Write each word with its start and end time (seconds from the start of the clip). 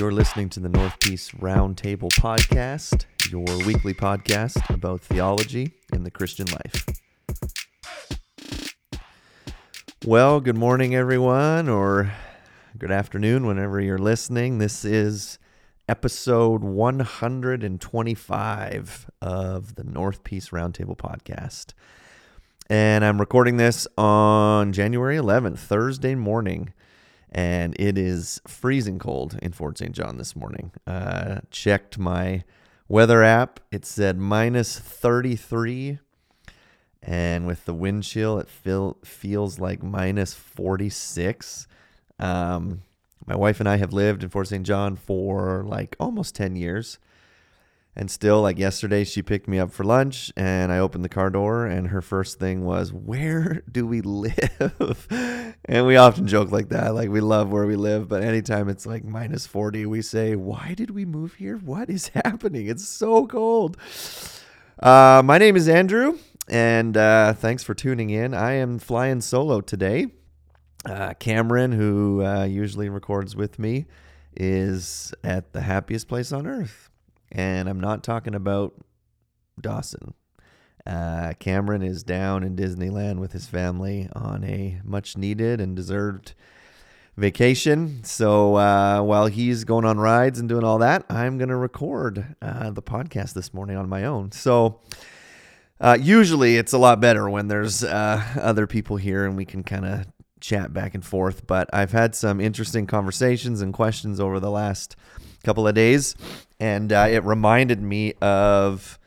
You're 0.00 0.12
listening 0.12 0.48
to 0.50 0.60
the 0.60 0.68
North 0.70 0.98
Peace 1.00 1.30
Roundtable 1.32 2.08
Podcast, 2.12 3.04
your 3.30 3.44
weekly 3.66 3.92
podcast 3.92 4.74
about 4.74 5.02
theology 5.02 5.74
and 5.92 6.06
the 6.06 6.10
Christian 6.10 6.46
life. 6.46 6.86
Well, 10.06 10.40
good 10.40 10.56
morning, 10.56 10.94
everyone, 10.94 11.68
or 11.68 12.14
good 12.78 12.90
afternoon, 12.90 13.44
whenever 13.44 13.78
you're 13.78 13.98
listening. 13.98 14.56
This 14.56 14.86
is 14.86 15.38
episode 15.86 16.64
125 16.64 19.10
of 19.20 19.74
the 19.74 19.84
North 19.84 20.24
Peace 20.24 20.48
Roundtable 20.48 20.96
Podcast. 20.96 21.74
And 22.70 23.04
I'm 23.04 23.20
recording 23.20 23.58
this 23.58 23.86
on 23.98 24.72
January 24.72 25.18
11th, 25.18 25.58
Thursday 25.58 26.14
morning 26.14 26.72
and 27.30 27.74
it 27.78 27.96
is 27.96 28.40
freezing 28.46 28.98
cold 28.98 29.38
in 29.40 29.52
Fort 29.52 29.78
St. 29.78 29.92
John 29.92 30.18
this 30.18 30.34
morning. 30.34 30.72
Uh, 30.86 31.40
checked 31.50 31.98
my 31.98 32.44
weather 32.88 33.22
app, 33.22 33.60
it 33.70 33.84
said 33.84 34.18
minus 34.18 34.78
33, 34.78 36.00
and 37.02 37.46
with 37.46 37.64
the 37.64 37.74
wind 37.74 38.02
chill, 38.02 38.38
it 38.38 38.48
feel, 38.48 38.96
feels 39.04 39.58
like 39.58 39.82
minus 39.82 40.34
46. 40.34 41.66
Um, 42.18 42.82
my 43.26 43.36
wife 43.36 43.60
and 43.60 43.68
I 43.68 43.76
have 43.76 43.92
lived 43.92 44.22
in 44.22 44.28
Fort 44.28 44.48
St. 44.48 44.66
John 44.66 44.96
for 44.96 45.62
like 45.64 45.96
almost 46.00 46.34
10 46.34 46.56
years. 46.56 46.98
And 47.96 48.08
still, 48.08 48.40
like 48.40 48.56
yesterday, 48.56 49.02
she 49.02 49.20
picked 49.20 49.48
me 49.48 49.58
up 49.58 49.72
for 49.72 49.82
lunch 49.82 50.32
and 50.36 50.70
I 50.70 50.78
opened 50.78 51.04
the 51.04 51.08
car 51.08 51.28
door, 51.28 51.66
and 51.66 51.88
her 51.88 52.00
first 52.00 52.38
thing 52.38 52.64
was, 52.64 52.92
Where 52.92 53.62
do 53.70 53.86
we 53.86 54.00
live? 54.00 55.06
and 55.64 55.86
we 55.86 55.96
often 55.96 56.26
joke 56.26 56.52
like 56.52 56.68
that. 56.68 56.94
Like, 56.94 57.10
we 57.10 57.20
love 57.20 57.50
where 57.50 57.66
we 57.66 57.76
live, 57.76 58.08
but 58.08 58.22
anytime 58.22 58.68
it's 58.68 58.86
like 58.86 59.04
minus 59.04 59.46
40, 59.46 59.86
we 59.86 60.02
say, 60.02 60.36
Why 60.36 60.74
did 60.76 60.90
we 60.90 61.04
move 61.04 61.34
here? 61.34 61.56
What 61.56 61.90
is 61.90 62.08
happening? 62.24 62.68
It's 62.68 62.86
so 62.86 63.26
cold. 63.26 63.76
Uh, 64.78 65.22
my 65.24 65.38
name 65.38 65.56
is 65.56 65.68
Andrew, 65.68 66.16
and 66.48 66.96
uh, 66.96 67.32
thanks 67.34 67.64
for 67.64 67.74
tuning 67.74 68.10
in. 68.10 68.34
I 68.34 68.52
am 68.52 68.78
flying 68.78 69.20
solo 69.20 69.60
today. 69.60 70.06
Uh, 70.86 71.12
Cameron, 71.14 71.72
who 71.72 72.24
uh, 72.24 72.44
usually 72.44 72.88
records 72.88 73.34
with 73.34 73.58
me, 73.58 73.86
is 74.34 75.12
at 75.24 75.52
the 75.52 75.62
happiest 75.62 76.06
place 76.08 76.32
on 76.32 76.46
earth 76.46 76.89
and 77.32 77.68
I'm 77.68 77.80
not 77.80 78.02
talking 78.02 78.34
about 78.34 78.74
Dawson. 79.60 80.14
Uh, 80.86 81.34
Cameron 81.38 81.82
is 81.82 82.02
down 82.02 82.42
in 82.42 82.56
Disneyland 82.56 83.18
with 83.18 83.32
his 83.32 83.46
family 83.46 84.08
on 84.14 84.44
a 84.44 84.80
much 84.84 85.16
needed 85.16 85.60
and 85.60 85.76
deserved 85.76 86.34
vacation. 87.16 88.02
So 88.02 88.56
uh, 88.56 89.02
while 89.02 89.26
he's 89.26 89.64
going 89.64 89.84
on 89.84 89.98
rides 89.98 90.38
and 90.38 90.48
doing 90.48 90.64
all 90.64 90.78
that, 90.78 91.04
I'm 91.10 91.38
going 91.38 91.50
to 91.50 91.56
record 91.56 92.34
uh, 92.40 92.70
the 92.70 92.82
podcast 92.82 93.34
this 93.34 93.52
morning 93.52 93.76
on 93.76 93.88
my 93.88 94.04
own. 94.04 94.32
So 94.32 94.80
uh, 95.80 95.98
usually 96.00 96.56
it's 96.56 96.72
a 96.72 96.78
lot 96.78 97.00
better 97.00 97.28
when 97.28 97.48
there's 97.48 97.84
uh, 97.84 98.22
other 98.40 98.66
people 98.66 98.96
here 98.96 99.26
and 99.26 99.36
we 99.36 99.44
can 99.44 99.62
kind 99.62 99.84
of 99.84 100.06
chat 100.40 100.72
back 100.72 100.94
and 100.94 101.04
forth. 101.04 101.46
But 101.46 101.68
I've 101.72 101.92
had 101.92 102.14
some 102.14 102.40
interesting 102.40 102.86
conversations 102.86 103.60
and 103.60 103.72
questions 103.74 104.18
over 104.18 104.40
the 104.40 104.50
last 104.50 104.96
couple 105.44 105.66
of 105.66 105.74
days, 105.74 106.14
and 106.58 106.92
uh, 106.92 107.06
it 107.10 107.24
reminded 107.24 107.80
me 107.80 108.14
of 108.20 108.98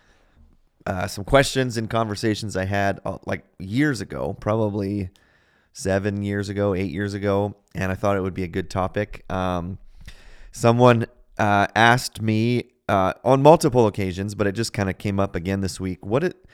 uh, 0.86 1.08
some 1.08 1.24
questions 1.24 1.78
and 1.78 1.90
conversations 1.90 2.58
I 2.58 2.66
had 2.66 3.00
uh, 3.06 3.18
like 3.26 3.46
years 3.60 4.02
ago, 4.02 4.36
probably 4.40 5.10
seven 5.72 6.24
years 6.24 6.50
ago, 6.50 6.76
eight 6.76 6.92
years 6.92 7.14
ago, 7.14 7.56
and 7.76 7.92
I 7.92 7.96
thought 7.96 8.18
it 8.18 8.22
would 8.22 8.34
be 8.34 8.44
a 8.44 8.48
good 8.48 8.70
topic. 8.70 9.24
Um, 9.32 9.78
someone 10.52 11.06
uh, 11.38 11.68
asked 11.76 12.22
me 12.22 12.72
uh, 12.88 13.14
on 13.24 13.42
multiple 13.42 13.88
occasions, 13.88 14.36
but 14.36 14.48
it 14.48 14.54
just 14.54 14.74
kind 14.74 14.90
of 14.90 14.98
came 14.98 15.20
up 15.20 15.36
again 15.36 15.62
this 15.62 15.80
week. 15.80 16.06
What 16.06 16.24
it 16.24 16.46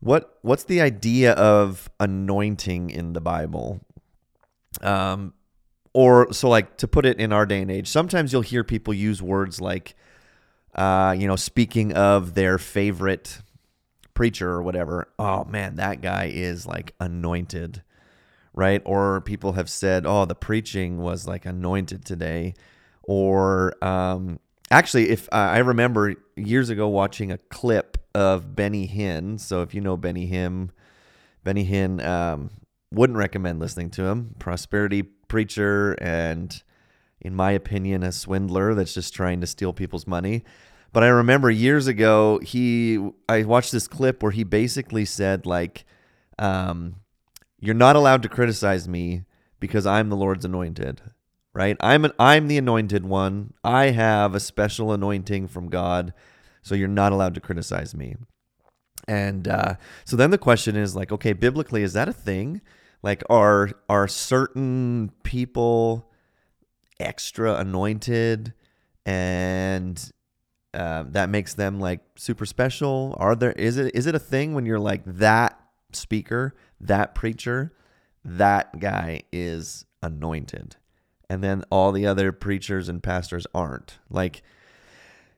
what 0.00 0.38
what's 0.42 0.64
the 0.64 0.80
idea 0.80 1.32
of 1.32 1.90
anointing 1.98 2.90
in 2.90 3.12
the 3.12 3.20
Bible? 3.20 3.80
Um, 4.80 5.34
or 5.92 6.32
so 6.32 6.48
like 6.48 6.76
to 6.76 6.86
put 6.86 7.06
it 7.06 7.18
in 7.18 7.32
our 7.32 7.46
day 7.46 7.62
and 7.62 7.70
age 7.70 7.88
sometimes 7.88 8.32
you'll 8.32 8.42
hear 8.42 8.62
people 8.62 8.92
use 8.92 9.22
words 9.22 9.60
like 9.60 9.94
uh, 10.74 11.14
you 11.18 11.26
know 11.26 11.36
speaking 11.36 11.92
of 11.92 12.34
their 12.34 12.58
favorite 12.58 13.40
preacher 14.14 14.50
or 14.50 14.62
whatever. 14.62 15.08
Oh 15.18 15.44
man 15.44 15.76
that 15.76 16.00
guy 16.00 16.30
is 16.32 16.66
like 16.66 16.94
anointed 17.00 17.82
right? 18.54 18.82
Or 18.84 19.20
people 19.20 19.52
have 19.52 19.70
said 19.70 20.06
oh 20.06 20.24
the 20.24 20.34
preaching 20.34 20.98
was 20.98 21.26
like 21.26 21.46
anointed 21.46 22.04
today. 22.04 22.54
Or 23.02 23.72
um, 23.82 24.38
actually 24.70 25.08
if 25.10 25.28
uh, 25.32 25.36
i 25.36 25.58
remember 25.58 26.14
years 26.36 26.68
ago 26.68 26.88
watching 26.88 27.32
a 27.32 27.38
clip 27.38 27.96
of 28.14 28.54
benny 28.54 28.88
hinn. 28.88 29.38
So 29.38 29.62
if 29.62 29.74
you 29.74 29.80
know 29.80 29.96
benny 29.96 30.30
hinn 30.30 30.70
benny 31.44 31.64
hinn 31.64 32.04
um, 32.04 32.50
wouldn't 32.92 33.18
recommend 33.18 33.60
listening 33.60 33.90
to 33.90 34.04
him. 34.04 34.34
Prosperity 34.38 35.04
preacher 35.28 35.92
and 36.00 36.62
in 37.20 37.34
my 37.34 37.50
opinion 37.52 38.02
a 38.02 38.12
swindler 38.12 38.74
that's 38.74 38.94
just 38.94 39.14
trying 39.14 39.40
to 39.40 39.46
steal 39.46 39.72
people's 39.72 40.06
money. 40.06 40.44
But 40.92 41.04
i 41.04 41.08
remember 41.08 41.50
years 41.50 41.86
ago 41.86 42.40
he 42.42 42.98
i 43.28 43.42
watched 43.42 43.72
this 43.72 43.86
clip 43.86 44.22
where 44.22 44.32
he 44.32 44.42
basically 44.44 45.04
said 45.04 45.46
like 45.46 45.84
um, 46.38 46.96
you're 47.60 47.74
not 47.74 47.96
allowed 47.96 48.22
to 48.22 48.28
criticize 48.28 48.88
me 48.88 49.24
because 49.60 49.86
i'm 49.86 50.08
the 50.08 50.16
lord's 50.16 50.44
anointed 50.44 51.02
right? 51.58 51.76
I'm 51.80 52.04
an 52.04 52.12
i'm 52.18 52.46
the 52.46 52.56
anointed 52.58 53.04
one. 53.04 53.52
I 53.64 53.86
have 53.86 54.34
a 54.34 54.40
special 54.40 54.92
anointing 54.92 55.48
from 55.48 55.68
god 55.68 56.14
so 56.62 56.74
you're 56.74 56.88
not 56.88 57.12
allowed 57.12 57.34
to 57.34 57.40
criticize 57.40 57.94
me. 57.94 58.16
And 59.06 59.48
uh, 59.48 59.74
so 60.04 60.16
then 60.16 60.30
the 60.30 60.38
question 60.38 60.76
is 60.76 60.94
like 60.94 61.10
okay 61.10 61.32
biblically 61.32 61.82
is 61.82 61.94
that 61.94 62.08
a 62.08 62.12
thing 62.12 62.60
like 63.02 63.22
are 63.30 63.70
are 63.88 64.08
certain 64.08 65.12
people 65.22 66.10
extra 67.00 67.54
anointed 67.54 68.52
and 69.06 70.10
uh, 70.74 71.04
that 71.08 71.30
makes 71.30 71.54
them 71.54 71.80
like 71.80 72.00
super 72.16 72.46
special? 72.46 73.14
Are 73.18 73.34
there 73.34 73.52
is 73.52 73.78
it 73.78 73.94
is 73.94 74.06
it 74.06 74.14
a 74.14 74.18
thing 74.18 74.54
when 74.54 74.66
you're 74.66 74.78
like 74.78 75.02
that 75.06 75.60
speaker 75.92 76.54
that 76.80 77.14
preacher 77.14 77.72
that 78.24 78.78
guy 78.78 79.22
is 79.32 79.86
anointed? 80.02 80.76
And 81.30 81.42
then 81.42 81.64
all 81.70 81.92
the 81.92 82.06
other 82.06 82.32
preachers 82.32 82.88
and 82.88 83.02
pastors 83.02 83.46
aren't. 83.54 83.98
Like 84.10 84.42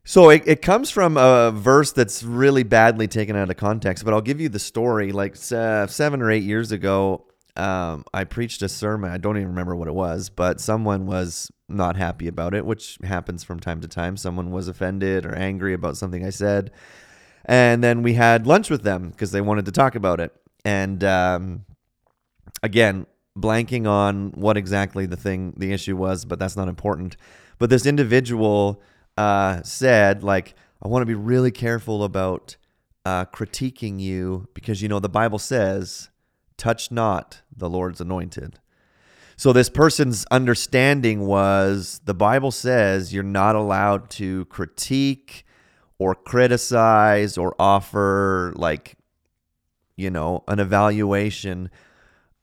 so 0.03 0.31
it, 0.31 0.43
it 0.47 0.63
comes 0.63 0.91
from 0.91 1.17
a 1.17 1.53
verse 1.53 1.93
that's 1.93 2.23
really 2.23 2.63
badly 2.63 3.07
taken 3.07 3.37
out 3.37 3.51
of 3.51 3.57
context 3.57 4.03
but 4.05 4.15
i'll 4.15 4.21
give 4.21 4.41
you 4.41 4.49
the 4.49 4.59
story. 4.59 5.13
Like 5.13 5.37
uh, 5.53 5.87
seven 5.87 6.23
or 6.23 6.31
eight 6.31 6.43
years 6.43 6.73
ago 6.73 7.27
um, 7.61 8.05
I 8.15 8.25
preached 8.25 8.63
a 8.63 8.69
sermon. 8.69 9.11
I 9.11 9.19
don't 9.19 9.37
even 9.37 9.49
remember 9.49 9.77
what 9.77 9.87
it 9.87 9.95
was, 9.95 10.31
but 10.31 10.61
someone 10.61 11.07
was 11.07 11.51
not 11.69 11.97
happy 11.97 12.27
about 12.27 12.55
it, 12.55 12.65
which 12.65 12.99
happens 13.05 13.45
from 13.45 13.61
time 13.61 13.81
to 13.83 13.89
time. 13.89 14.17
Someone 14.17 14.51
was 14.51 14.67
offended 14.67 15.27
or 15.27 15.35
angry 15.35 15.75
about 15.75 15.97
something 15.97 16.25
I 16.25 16.31
said. 16.31 16.71
And 17.45 17.85
then 17.85 18.03
we 18.03 18.15
had 18.15 18.47
lunch 18.47 18.71
with 18.71 18.83
them 18.83 19.11
because 19.11 19.33
they 19.33 19.41
wanted 19.41 19.67
to 19.67 19.73
talk 19.73 19.95
about 19.95 20.21
it. 20.21 20.35
And 20.65 21.05
um, 21.05 21.65
again, 22.63 23.07
blanking 23.39 23.87
on 23.87 24.31
what 24.33 24.57
exactly 24.57 25.07
the 25.07 25.17
thing, 25.17 25.55
the 25.57 25.73
issue 25.73 25.97
was, 25.97 26.25
but 26.25 26.39
that's 26.39 26.57
not 26.57 26.69
important. 26.69 27.17
But 27.59 27.71
this 27.71 27.87
individual 27.87 28.81
uh, 29.17 29.63
said, 29.63 30.23
like, 30.23 30.55
I 30.83 30.89
want 30.89 31.03
to 31.03 31.07
be 31.07 31.15
really 31.15 31.51
careful 31.51 32.05
about 32.05 32.57
uh, 33.05 33.27
critiquing 33.27 34.01
you 34.01 34.49
because, 34.55 34.81
you 34.81 34.89
know, 34.89 34.99
the 34.99 35.09
Bible 35.09 35.39
says 35.39 36.10
touch 36.61 36.93
not 36.93 37.41
the 37.57 37.69
Lord's 37.69 38.01
anointed. 38.01 38.61
So 39.37 39.55
this 39.55 39.71
person's 39.71 40.27
understanding 40.31 41.27
was 41.27 42.01
the 42.05 42.15
Bible 42.15 42.51
says 42.51 43.13
you're 43.15 43.23
not 43.23 43.57
allowed 43.57 44.11
to 44.11 44.45
critique 44.47 45.47
or 45.99 46.15
criticize 46.15 47.39
or 47.39 47.57
offer 47.59 48.53
like 48.55 48.97
you 49.97 50.11
know 50.11 50.45
an 50.47 50.61
evaluation 50.61 51.71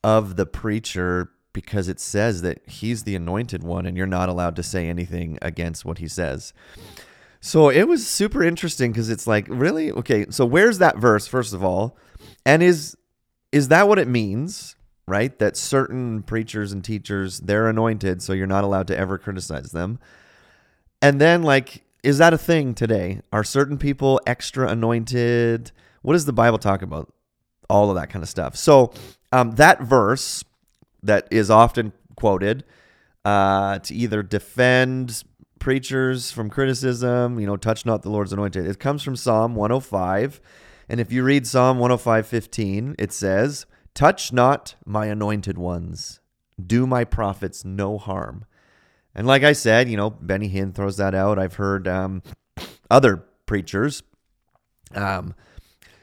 of 0.02 0.34
the 0.34 0.46
preacher 0.46 1.30
because 1.52 1.88
it 1.88 2.00
says 2.00 2.42
that 2.42 2.60
he's 2.68 3.04
the 3.04 3.14
anointed 3.14 3.62
one 3.62 3.86
and 3.86 3.96
you're 3.96 4.06
not 4.06 4.28
allowed 4.28 4.56
to 4.56 4.62
say 4.62 4.88
anything 4.88 5.38
against 5.40 5.84
what 5.84 5.98
he 5.98 6.08
says. 6.08 6.52
So 7.40 7.68
it 7.68 7.86
was 7.86 8.08
super 8.08 8.42
interesting 8.42 8.90
because 8.90 9.08
it's 9.08 9.26
like, 9.26 9.46
really? 9.48 9.92
Okay, 9.92 10.26
so 10.30 10.44
where's 10.44 10.78
that 10.78 10.98
verse, 10.98 11.26
first 11.26 11.54
of 11.54 11.62
all? 11.62 11.96
And 12.44 12.62
is 12.62 12.96
is 13.52 13.68
that 13.68 13.88
what 13.88 13.98
it 13.98 14.08
means? 14.08 14.76
Right? 15.06 15.38
That 15.38 15.56
certain 15.56 16.22
preachers 16.22 16.72
and 16.72 16.84
teachers, 16.84 17.40
they're 17.40 17.68
anointed, 17.68 18.22
so 18.22 18.34
you're 18.34 18.46
not 18.46 18.64
allowed 18.64 18.88
to 18.88 18.96
ever 18.96 19.16
criticize 19.16 19.72
them. 19.72 19.98
And 21.00 21.20
then, 21.20 21.42
like, 21.42 21.84
is 22.02 22.18
that 22.18 22.34
a 22.34 22.38
thing 22.38 22.74
today? 22.74 23.22
Are 23.32 23.44
certain 23.44 23.78
people 23.78 24.20
extra 24.26 24.68
anointed? 24.68 25.72
What 26.02 26.12
does 26.12 26.26
the 26.26 26.32
Bible 26.32 26.58
talk 26.58 26.82
about? 26.82 27.12
All 27.70 27.88
of 27.90 27.96
that 27.96 28.10
kind 28.10 28.22
of 28.22 28.28
stuff. 28.28 28.56
So, 28.56 28.92
um, 29.32 29.52
that 29.52 29.80
verse 29.80 30.44
that 31.02 31.28
is 31.30 31.50
often 31.50 31.92
quoted 32.16 32.64
uh, 33.24 33.78
to 33.80 33.94
either 33.94 34.22
defend 34.22 35.22
preachers 35.58 36.30
from 36.30 36.50
criticism, 36.50 37.38
you 37.38 37.46
know, 37.46 37.56
touch 37.56 37.84
not 37.84 38.02
the 38.02 38.10
Lord's 38.10 38.32
anointed. 38.32 38.66
It 38.66 38.78
comes 38.78 39.02
from 39.02 39.16
Psalm 39.16 39.54
105. 39.54 40.40
And 40.88 41.00
if 41.00 41.12
you 41.12 41.22
read 41.22 41.46
Psalm 41.46 41.78
105:15, 41.78 42.94
it 42.98 43.12
says, 43.12 43.66
"Touch 43.94 44.32
not 44.32 44.74
my 44.86 45.06
anointed 45.06 45.58
ones. 45.58 46.20
Do 46.64 46.86
my 46.86 47.04
prophets 47.04 47.64
no 47.64 47.98
harm." 47.98 48.44
And 49.14 49.26
like 49.26 49.42
I 49.42 49.52
said, 49.52 49.88
you 49.88 49.96
know, 49.96 50.10
Benny 50.10 50.48
Hinn 50.48 50.74
throws 50.74 50.96
that 50.96 51.14
out. 51.14 51.38
I've 51.38 51.54
heard 51.54 51.88
um, 51.88 52.22
other 52.90 53.24
preachers, 53.46 54.02
um, 54.94 55.34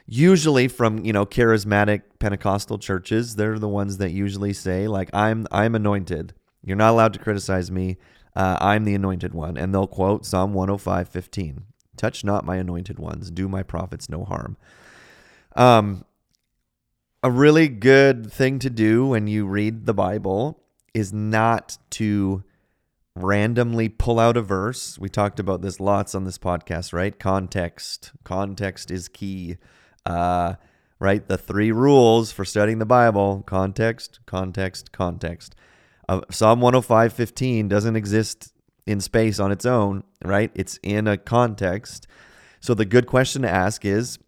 usually 0.06 0.68
from 0.68 1.04
you 1.04 1.12
know 1.12 1.26
charismatic 1.26 2.02
Pentecostal 2.18 2.78
churches, 2.78 3.36
they're 3.36 3.58
the 3.58 3.68
ones 3.68 3.98
that 3.98 4.10
usually 4.10 4.52
say 4.52 4.86
like, 4.86 5.10
"I'm 5.12 5.46
I'm 5.50 5.74
anointed. 5.74 6.34
You're 6.62 6.76
not 6.76 6.90
allowed 6.90 7.12
to 7.14 7.18
criticize 7.18 7.70
me. 7.70 7.96
Uh, 8.34 8.58
I'm 8.60 8.84
the 8.84 8.94
anointed 8.94 9.34
one." 9.34 9.56
And 9.56 9.74
they'll 9.74 9.86
quote 9.86 10.24
Psalm 10.24 10.54
105:15. 10.54 11.62
Touch 11.96 12.24
not 12.24 12.44
my 12.44 12.56
anointed 12.56 12.98
ones, 12.98 13.30
do 13.30 13.48
my 13.48 13.62
prophets 13.62 14.08
no 14.08 14.24
harm. 14.24 14.56
Um, 15.54 16.04
a 17.22 17.30
really 17.30 17.68
good 17.68 18.32
thing 18.32 18.58
to 18.60 18.70
do 18.70 19.06
when 19.06 19.26
you 19.26 19.46
read 19.46 19.86
the 19.86 19.94
Bible 19.94 20.62
is 20.94 21.12
not 21.12 21.78
to 21.90 22.44
randomly 23.14 23.88
pull 23.88 24.20
out 24.20 24.36
a 24.36 24.42
verse. 24.42 24.98
We 24.98 25.08
talked 25.08 25.40
about 25.40 25.62
this 25.62 25.80
lots 25.80 26.14
on 26.14 26.24
this 26.24 26.38
podcast, 26.38 26.92
right? 26.92 27.18
Context. 27.18 28.12
Context 28.24 28.90
is 28.90 29.08
key. 29.08 29.56
Uh, 30.04 30.54
right? 30.98 31.26
The 31.26 31.38
three 31.38 31.72
rules 31.72 32.32
for 32.32 32.44
studying 32.44 32.78
the 32.78 32.86
Bible 32.86 33.42
context, 33.46 34.20
context, 34.26 34.92
context. 34.92 35.54
Uh, 36.08 36.20
Psalm 36.30 36.60
105:15 36.60 37.68
doesn't 37.68 37.96
exist 37.96 38.52
in 38.86 39.00
space 39.00 39.38
on 39.38 39.50
its 39.52 39.66
own, 39.66 40.04
right? 40.24 40.50
It's 40.54 40.78
in 40.82 41.06
a 41.06 41.16
context. 41.16 42.06
So 42.60 42.74
the 42.74 42.84
good 42.84 43.06
question 43.06 43.42
to 43.42 43.50
ask 43.50 43.84
is 43.84 44.18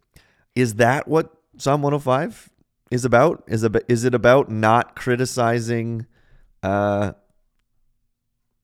is 0.55 0.75
that 0.75 1.07
what 1.07 1.33
Psalm 1.57 1.81
105 1.81 2.49
is 2.91 3.05
about? 3.05 3.43
Is 3.47 3.65
is 3.87 4.03
it 4.03 4.13
about 4.13 4.49
not 4.49 4.95
criticizing 4.95 6.05
uh, 6.63 7.13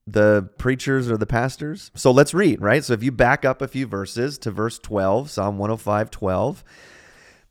the 0.08 0.50
preachers 0.58 1.10
or 1.10 1.18
the 1.18 1.26
pastors? 1.26 1.92
So 1.96 2.12
let's 2.12 2.34
read, 2.34 2.62
right? 2.62 2.84
So 2.84 2.94
if 2.94 3.04
you 3.04 3.12
back 3.12 3.46
up 3.46 3.62
a 3.62 3.68
few 3.68 3.88
verses 3.88 4.38
to 4.40 4.52
verse 4.52 4.80
12, 4.80 5.30
Psalm 5.30 5.58
105 5.58 6.12
12. 6.12 6.64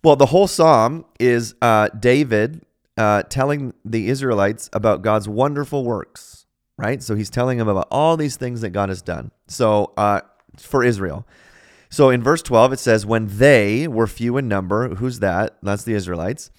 Well, 0.03 0.17
the 0.17 0.27
whole 0.27 0.47
psalm 0.47 1.07
is 1.19 1.55
uh, 1.63 1.89
David 1.99 2.67
uh, 2.99 3.23
telling 3.23 3.73
the 3.85 4.09
Israelites 4.09 4.69
about 4.73 5.01
God's 5.01 5.29
wonderful 5.29 5.85
works 5.85 6.44
right? 6.77 7.03
So 7.03 7.15
he's 7.15 7.31
telling 7.31 7.59
them 7.59 7.69
about 7.69 7.89
all 7.91 8.17
these 8.17 8.37
things 8.37 8.61
that 8.61 8.71
God 8.71 8.89
has 8.89 9.03
done. 9.03 9.31
So 9.47 9.93
uh, 9.97 10.23
for 10.59 10.85
Israel. 10.85 11.27
So 11.91 12.11
in 12.11 12.23
verse 12.23 12.43
12, 12.43 12.73
it 12.73 12.79
says, 12.81 13.07
When 13.07 13.29
they 13.39 13.87
were 13.87 14.07
few 14.07 14.37
in 14.37 14.49
number, 14.49 14.97
who's 14.97 15.21
that? 15.21 15.57
That's 15.63 15.85
the 15.85 15.95
Israelites, 15.95 16.51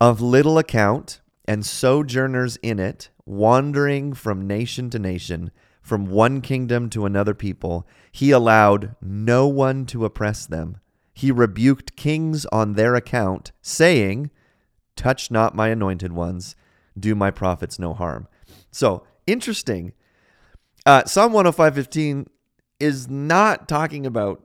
of 0.00 0.20
little 0.20 0.58
account 0.58 1.20
and 1.44 1.64
sojourners 1.64 2.56
in 2.56 2.78
it, 2.78 3.10
wandering 3.26 4.14
from 4.14 4.46
nation 4.46 4.90
to 4.90 4.98
nation, 4.98 5.50
from 5.80 6.06
one 6.06 6.40
kingdom 6.40 6.88
to 6.90 7.04
another 7.04 7.34
people, 7.34 7.86
he 8.10 8.30
allowed 8.30 8.96
no 9.02 9.46
one 9.46 9.84
to 9.86 10.04
oppress 10.04 10.46
them. 10.46 10.78
He 11.12 11.30
rebuked 11.30 11.94
kings 11.94 12.46
on 12.46 12.72
their 12.72 12.94
account, 12.94 13.52
saying, 13.62 14.30
Touch 14.96 15.30
not 15.30 15.54
my 15.54 15.68
anointed 15.68 16.12
ones, 16.12 16.56
do 16.98 17.14
my 17.14 17.30
prophets 17.30 17.78
no 17.78 17.92
harm. 17.92 18.26
So 18.70 19.04
interesting. 19.26 19.92
Uh, 20.86 21.04
Psalm 21.04 21.32
105:15 21.32 22.26
is 22.80 23.08
not 23.08 23.68
talking 23.68 24.04
about 24.04 24.42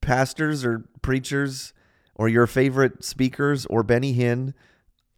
pastors 0.00 0.64
or 0.64 0.84
preachers 1.02 1.72
or 2.14 2.28
your 2.28 2.46
favorite 2.46 3.04
speakers 3.04 3.66
or 3.66 3.82
Benny 3.82 4.14
Hinn 4.14 4.54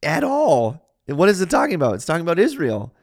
at 0.03 0.25
all. 0.25 0.89
What 1.07 1.29
is 1.29 1.41
it 1.41 1.51
talking 1.51 1.75
about? 1.75 1.95
It's 1.95 2.05
talking 2.05 2.23
about 2.23 2.39
Israel. 2.39 2.95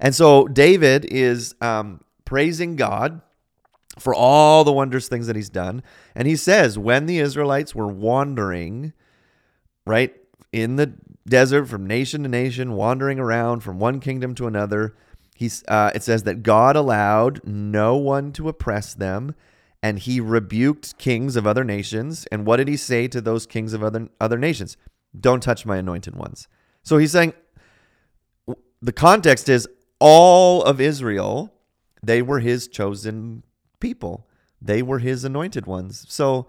And 0.00 0.14
so 0.14 0.48
David 0.48 1.04
is 1.04 1.54
um, 1.60 2.00
praising 2.24 2.76
God 2.76 3.20
for 3.98 4.14
all 4.14 4.64
the 4.64 4.72
wondrous 4.72 5.08
things 5.08 5.26
that 5.28 5.36
he's 5.36 5.50
done. 5.50 5.82
And 6.14 6.26
he 6.26 6.36
says, 6.36 6.78
when 6.78 7.06
the 7.06 7.18
Israelites 7.18 7.74
were 7.74 7.86
wandering, 7.86 8.92
right, 9.86 10.14
in 10.52 10.76
the 10.76 10.94
desert 11.26 11.66
from 11.66 11.86
nation 11.86 12.22
to 12.24 12.28
nation, 12.28 12.72
wandering 12.72 13.18
around 13.18 13.60
from 13.60 13.78
one 13.78 14.00
kingdom 14.00 14.34
to 14.34 14.46
another, 14.46 14.96
He's, 15.34 15.64
uh, 15.68 15.90
it 15.94 16.02
says 16.02 16.22
that 16.22 16.42
God 16.42 16.76
allowed 16.76 17.40
no 17.44 17.96
one 17.96 18.32
to 18.32 18.48
oppress 18.48 18.94
them, 18.94 19.34
and 19.82 19.98
he 19.98 20.20
rebuked 20.20 20.96
kings 20.96 21.36
of 21.36 21.46
other 21.46 21.64
nations. 21.64 22.26
And 22.32 22.46
what 22.46 22.56
did 22.56 22.68
he 22.68 22.76
say 22.76 23.08
to 23.08 23.20
those 23.20 23.44
kings 23.44 23.72
of 23.72 23.82
other, 23.82 24.08
other 24.20 24.38
nations? 24.38 24.76
Don't 25.18 25.42
touch 25.42 25.66
my 25.66 25.76
anointed 25.76 26.14
ones. 26.16 26.48
So 26.82 26.98
he's 26.98 27.12
saying 27.12 27.34
the 28.80 28.92
context 28.92 29.48
is 29.48 29.68
all 29.98 30.62
of 30.62 30.80
Israel, 30.80 31.52
they 32.02 32.22
were 32.22 32.40
his 32.40 32.68
chosen 32.68 33.42
people. 33.80 34.26
They 34.60 34.82
were 34.82 34.98
his 34.98 35.24
anointed 35.24 35.66
ones. 35.66 36.04
So 36.08 36.46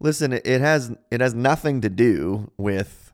listen, 0.00 0.32
it 0.32 0.60
has 0.60 0.92
it 1.10 1.20
has 1.20 1.34
nothing 1.34 1.80
to 1.82 1.88
do 1.88 2.50
with 2.56 3.12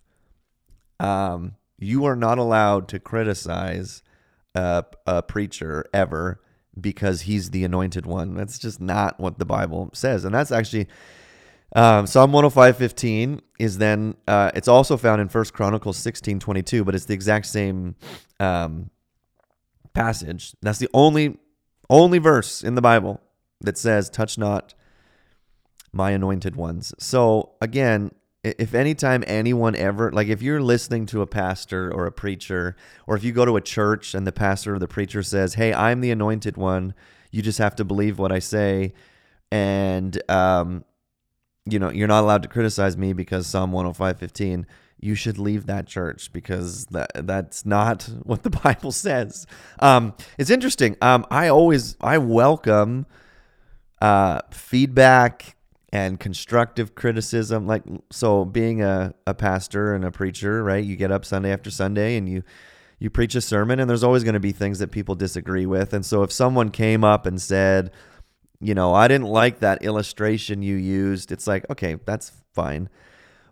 um, 0.98 1.56
you 1.78 2.04
are 2.06 2.16
not 2.16 2.38
allowed 2.38 2.88
to 2.88 2.98
criticize 2.98 4.02
a, 4.56 4.84
a 5.06 5.22
preacher 5.22 5.86
ever 5.92 6.40
because 6.80 7.22
he's 7.22 7.50
the 7.50 7.64
anointed 7.64 8.06
one. 8.06 8.34
That's 8.34 8.58
just 8.58 8.80
not 8.80 9.20
what 9.20 9.38
the 9.38 9.44
Bible 9.44 9.90
says. 9.92 10.24
And 10.24 10.34
that's 10.34 10.50
actually 10.50 10.88
um, 11.74 12.06
Psalm 12.06 12.32
105:15 12.32 13.40
is 13.58 13.78
then, 13.78 14.16
uh, 14.26 14.50
it's 14.54 14.68
also 14.68 14.96
found 14.96 15.20
in 15.20 15.28
First 15.28 15.52
Chronicles 15.52 15.98
16:22, 15.98 16.84
but 16.84 16.94
it's 16.94 17.06
the 17.06 17.14
exact 17.14 17.46
same 17.46 17.96
um, 18.40 18.90
passage. 19.94 20.54
That's 20.62 20.78
the 20.78 20.88
only, 20.94 21.38
only 21.90 22.18
verse 22.18 22.62
in 22.62 22.74
the 22.76 22.82
Bible 22.82 23.20
that 23.60 23.78
says, 23.78 24.10
touch 24.10 24.38
not 24.38 24.74
my 25.92 26.10
anointed 26.10 26.56
ones. 26.56 26.94
So 26.98 27.52
again, 27.60 28.12
if 28.58 28.74
anytime 28.74 29.24
anyone 29.26 29.74
ever 29.76 30.12
like 30.12 30.28
if 30.28 30.42
you're 30.42 30.60
listening 30.60 31.06
to 31.06 31.22
a 31.22 31.26
pastor 31.26 31.92
or 31.92 32.06
a 32.06 32.12
preacher 32.12 32.76
or 33.06 33.16
if 33.16 33.24
you 33.24 33.32
go 33.32 33.44
to 33.44 33.56
a 33.56 33.60
church 33.60 34.14
and 34.14 34.26
the 34.26 34.32
pastor 34.32 34.74
or 34.74 34.78
the 34.78 34.88
preacher 34.88 35.22
says 35.22 35.54
hey 35.54 35.72
i'm 35.74 36.00
the 36.00 36.10
anointed 36.10 36.56
one 36.56 36.94
you 37.30 37.42
just 37.42 37.58
have 37.58 37.76
to 37.76 37.84
believe 37.84 38.18
what 38.18 38.32
i 38.32 38.38
say. 38.38 38.92
And 39.52 40.20
um, 40.30 40.84
you 41.66 41.78
know 41.78 41.90
you're 41.90 42.08
not 42.08 42.22
allowed 42.22 42.42
to 42.42 42.48
criticize 42.48 42.96
me 42.96 43.12
because 43.12 43.46
psalm 43.46 43.72
105.15 43.72 44.64
you 44.98 45.14
should 45.14 45.38
leave 45.38 45.66
that 45.66 45.86
church 45.86 46.32
because 46.32 46.86
that 46.86 47.10
that's 47.26 47.66
not 47.66 48.02
what 48.22 48.42
the 48.42 48.50
bible 48.50 48.92
says. 48.92 49.46
Um, 49.78 50.14
it's 50.38 50.50
interesting. 50.50 50.96
Um, 51.02 51.26
i 51.30 51.48
always 51.48 51.96
i 52.00 52.18
welcome 52.18 53.06
uh, 54.00 54.40
feedback 54.50 55.55
and 55.96 56.20
constructive 56.20 56.94
criticism 56.94 57.66
like 57.66 57.82
so 58.10 58.44
being 58.44 58.82
a, 58.82 59.14
a 59.26 59.32
pastor 59.32 59.94
and 59.94 60.04
a 60.04 60.10
preacher 60.10 60.62
right 60.62 60.84
you 60.84 60.94
get 60.94 61.10
up 61.10 61.24
sunday 61.24 61.50
after 61.50 61.70
sunday 61.70 62.16
and 62.16 62.28
you 62.28 62.42
you 62.98 63.10
preach 63.10 63.34
a 63.34 63.40
sermon 63.40 63.78
and 63.78 63.88
there's 63.88 64.04
always 64.04 64.24
going 64.24 64.34
to 64.34 64.40
be 64.40 64.52
things 64.52 64.78
that 64.78 64.90
people 64.90 65.14
disagree 65.14 65.66
with. 65.66 65.92
And 65.92 66.04
so 66.04 66.22
if 66.22 66.32
someone 66.32 66.70
came 66.70 67.04
up 67.04 67.26
and 67.26 67.40
said 67.40 67.90
you 68.58 68.74
know 68.74 68.94
i 68.94 69.06
didn't 69.06 69.26
like 69.26 69.58
that 69.58 69.82
illustration 69.82 70.62
you 70.62 70.76
used 70.76 71.30
it's 71.30 71.46
like 71.46 71.68
okay 71.70 71.96
that's 72.06 72.32
fine. 72.54 72.88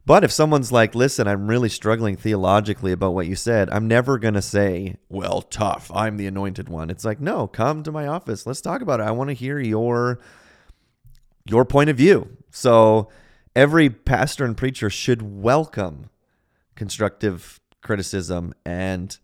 But 0.06 0.22
if 0.22 0.32
someone's 0.32 0.72
like 0.72 0.94
listen 0.94 1.26
i'm 1.28 1.46
really 1.46 1.68
struggling 1.68 2.16
theologically 2.16 2.92
about 2.92 3.14
what 3.14 3.26
you 3.26 3.36
said 3.36 3.70
i'm 3.70 3.88
never 3.88 4.18
going 4.18 4.34
to 4.34 4.42
say 4.42 4.96
well 5.08 5.42
tough 5.42 5.90
i'm 5.94 6.16
the 6.16 6.26
anointed 6.26 6.68
one 6.68 6.90
it's 6.90 7.04
like 7.04 7.20
no 7.20 7.46
come 7.46 7.82
to 7.82 7.92
my 7.92 8.06
office. 8.06 8.46
Let's 8.46 8.60
talk 8.60 8.80
about 8.80 9.00
it. 9.00 9.04
I 9.04 9.10
want 9.12 9.28
to 9.28 9.34
hear 9.34 9.58
your 9.58 10.20
your 11.46 11.64
point 11.64 11.90
of 11.90 11.96
view. 11.96 12.36
So 12.50 13.08
every 13.54 13.90
pastor 13.90 14.44
and 14.44 14.56
preacher 14.56 14.88
should 14.90 15.22
welcome 15.22 16.10
constructive 16.74 17.60
criticism 17.82 18.54
and 18.64 19.16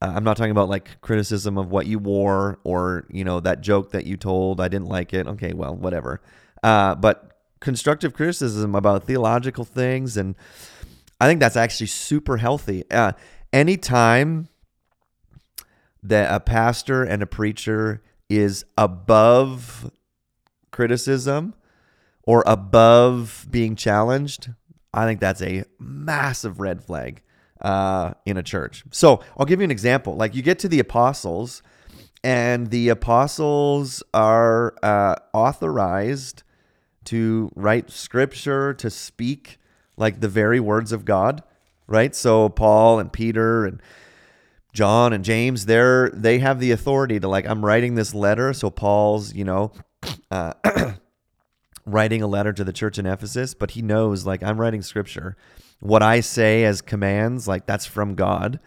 uh, 0.00 0.12
I'm 0.14 0.24
not 0.24 0.36
talking 0.36 0.52
about 0.52 0.68
like 0.68 1.00
criticism 1.00 1.58
of 1.58 1.70
what 1.70 1.86
you 1.86 1.98
wore 1.98 2.60
or 2.64 3.04
you 3.10 3.24
know 3.24 3.40
that 3.40 3.60
joke 3.60 3.90
that 3.90 4.06
you 4.06 4.16
told 4.16 4.60
I 4.60 4.68
didn't 4.68 4.86
like 4.86 5.12
it. 5.12 5.26
Okay, 5.26 5.52
well, 5.52 5.74
whatever. 5.74 6.20
Uh, 6.62 6.94
but 6.94 7.38
constructive 7.60 8.14
criticism 8.14 8.74
about 8.74 9.04
theological 9.04 9.64
things 9.64 10.16
and 10.16 10.36
I 11.20 11.26
think 11.26 11.40
that's 11.40 11.56
actually 11.56 11.88
super 11.88 12.36
healthy. 12.36 12.84
Uh, 12.90 13.12
anytime 13.52 14.48
that 16.02 16.32
a 16.32 16.38
pastor 16.38 17.02
and 17.02 17.22
a 17.22 17.26
preacher 17.26 18.02
is 18.28 18.64
above 18.76 19.90
criticism 20.70 21.54
or 22.28 22.44
above 22.46 23.46
being 23.50 23.74
challenged, 23.74 24.50
I 24.92 25.06
think 25.06 25.18
that's 25.18 25.40
a 25.40 25.64
massive 25.78 26.60
red 26.60 26.84
flag 26.84 27.22
uh, 27.62 28.12
in 28.26 28.36
a 28.36 28.42
church. 28.42 28.84
So 28.90 29.24
I'll 29.38 29.46
give 29.46 29.60
you 29.60 29.64
an 29.64 29.70
example. 29.70 30.14
Like 30.14 30.34
you 30.34 30.42
get 30.42 30.58
to 30.58 30.68
the 30.68 30.78
apostles, 30.78 31.62
and 32.22 32.66
the 32.68 32.90
apostles 32.90 34.02
are 34.12 34.74
uh, 34.82 35.14
authorized 35.32 36.42
to 37.06 37.50
write 37.56 37.90
scripture, 37.90 38.74
to 38.74 38.90
speak 38.90 39.56
like 39.96 40.20
the 40.20 40.28
very 40.28 40.60
words 40.60 40.92
of 40.92 41.06
God, 41.06 41.42
right? 41.86 42.14
So 42.14 42.50
Paul 42.50 42.98
and 42.98 43.10
Peter 43.10 43.64
and 43.64 43.80
John 44.74 45.14
and 45.14 45.24
James, 45.24 45.64
they're 45.64 46.10
they 46.10 46.40
have 46.40 46.60
the 46.60 46.72
authority 46.72 47.18
to 47.20 47.26
like 47.26 47.46
I'm 47.46 47.64
writing 47.64 47.94
this 47.94 48.12
letter, 48.12 48.52
so 48.52 48.68
Paul's, 48.68 49.32
you 49.32 49.44
know, 49.44 49.72
uh, 50.30 50.52
writing 51.90 52.22
a 52.22 52.26
letter 52.26 52.52
to 52.52 52.64
the 52.64 52.72
church 52.72 52.98
in 52.98 53.06
Ephesus, 53.06 53.54
but 53.54 53.72
he 53.72 53.82
knows 53.82 54.26
like 54.26 54.42
I'm 54.42 54.60
writing 54.60 54.82
scripture. 54.82 55.36
What 55.80 56.02
I 56.02 56.20
say 56.20 56.64
as 56.64 56.80
commands, 56.80 57.46
like 57.46 57.66
that's 57.66 57.86
from 57.86 58.14
God. 58.14 58.60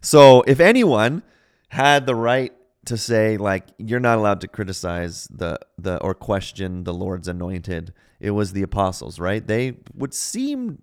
So 0.00 0.42
if 0.42 0.60
anyone 0.60 1.22
had 1.68 2.06
the 2.06 2.14
right 2.14 2.52
to 2.86 2.96
say 2.96 3.36
like 3.36 3.66
you're 3.78 4.00
not 4.00 4.18
allowed 4.18 4.40
to 4.42 4.48
criticize 4.48 5.26
the 5.30 5.58
the 5.78 6.00
or 6.02 6.14
question 6.14 6.84
the 6.84 6.94
Lord's 6.94 7.28
anointed, 7.28 7.92
it 8.20 8.30
was 8.30 8.52
the 8.52 8.62
apostles, 8.62 9.18
right? 9.18 9.46
They 9.46 9.78
would 9.94 10.14
seem 10.14 10.82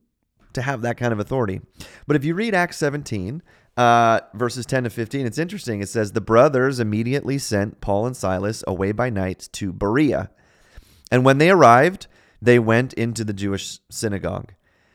to 0.54 0.62
have 0.62 0.82
that 0.82 0.98
kind 0.98 1.14
of 1.14 1.20
authority. 1.20 1.62
But 2.08 2.16
if 2.16 2.26
you 2.26 2.34
read 2.34 2.54
Acts 2.54 2.78
17, 2.78 3.42
uh, 3.78 4.20
verses 4.34 4.66
10 4.66 4.84
to 4.84 4.90
15, 4.90 5.26
it's 5.26 5.38
interesting. 5.38 5.82
It 5.82 5.90
says, 5.90 6.12
The 6.12 6.22
brothers 6.22 6.80
immediately 6.80 7.38
sent 7.38 7.82
Paul 7.82 8.06
and 8.06 8.16
Silas 8.16 8.64
away 8.68 8.92
by 8.92 9.10
night 9.10 9.50
to 9.54 9.72
Berea. 9.72 10.30
And 11.12 11.26
when 11.26 11.38
they 11.38 11.50
arrived, 11.50 12.08
they 12.42 12.58
went 12.58 12.94
into 12.94 13.24
the 13.24 13.34
Jewish 13.34 13.80
synagogue. 13.90 14.54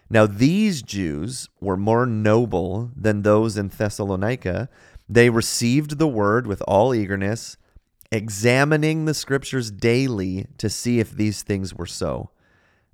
Now, 0.08 0.26
these 0.26 0.82
Jews 0.82 1.48
were 1.60 1.76
more 1.76 2.06
noble 2.06 2.90
than 2.96 3.22
those 3.22 3.56
in 3.56 3.68
Thessalonica. 3.68 4.68
They 5.08 5.30
received 5.30 5.98
the 5.98 6.08
word 6.08 6.46
with 6.46 6.62
all 6.62 6.94
eagerness, 6.94 7.56
examining 8.10 9.04
the 9.04 9.14
scriptures 9.14 9.70
daily 9.70 10.46
to 10.58 10.70
see 10.70 11.00
if 11.00 11.10
these 11.10 11.42
things 11.42 11.74
were 11.74 11.86
so. 11.86 12.30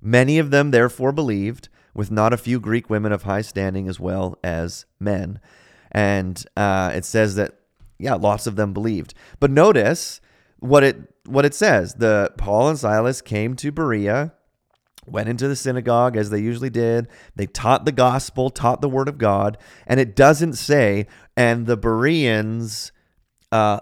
Many 0.01 0.39
of 0.39 0.51
them 0.51 0.71
therefore 0.71 1.11
believed, 1.11 1.69
with 1.93 2.09
not 2.09 2.33
a 2.33 2.37
few 2.37 2.59
Greek 2.59 2.89
women 2.89 3.11
of 3.11 3.23
high 3.23 3.43
standing 3.43 3.87
as 3.87 3.99
well 3.99 4.37
as 4.43 4.85
men. 4.99 5.39
And 5.91 6.43
uh, 6.57 6.91
it 6.95 7.05
says 7.05 7.35
that, 7.35 7.59
yeah, 7.99 8.15
lots 8.15 8.47
of 8.47 8.55
them 8.55 8.73
believed. 8.73 9.13
But 9.39 9.51
notice 9.51 10.19
what 10.59 10.83
it 10.83 11.12
what 11.25 11.45
it 11.45 11.53
says. 11.53 11.95
The 11.95 12.31
Paul 12.37 12.69
and 12.69 12.79
Silas 12.79 13.21
came 13.21 13.55
to 13.57 13.71
Berea, 13.71 14.33
went 15.05 15.29
into 15.29 15.47
the 15.47 15.55
synagogue 15.55 16.15
as 16.15 16.29
they 16.29 16.39
usually 16.39 16.69
did. 16.69 17.07
They 17.35 17.45
taught 17.45 17.85
the 17.85 17.91
gospel, 17.91 18.49
taught 18.49 18.81
the 18.81 18.89
word 18.89 19.07
of 19.07 19.17
God, 19.17 19.57
and 19.87 19.99
it 19.99 20.15
doesn't 20.15 20.53
say, 20.53 21.07
and 21.35 21.65
the 21.65 21.77
Bereans 21.77 22.91
uh, 23.51 23.79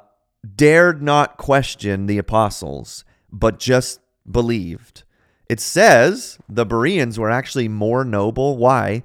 dared 0.56 1.02
not 1.02 1.38
question 1.38 2.06
the 2.06 2.18
apostles, 2.18 3.04
but 3.32 3.60
just 3.60 4.00
believed. 4.30 5.04
It 5.50 5.60
says 5.60 6.40
the 6.48 6.66
Bereans 6.66 7.20
were 7.20 7.30
actually 7.30 7.68
more 7.68 8.06
noble. 8.06 8.58
Why? 8.58 9.04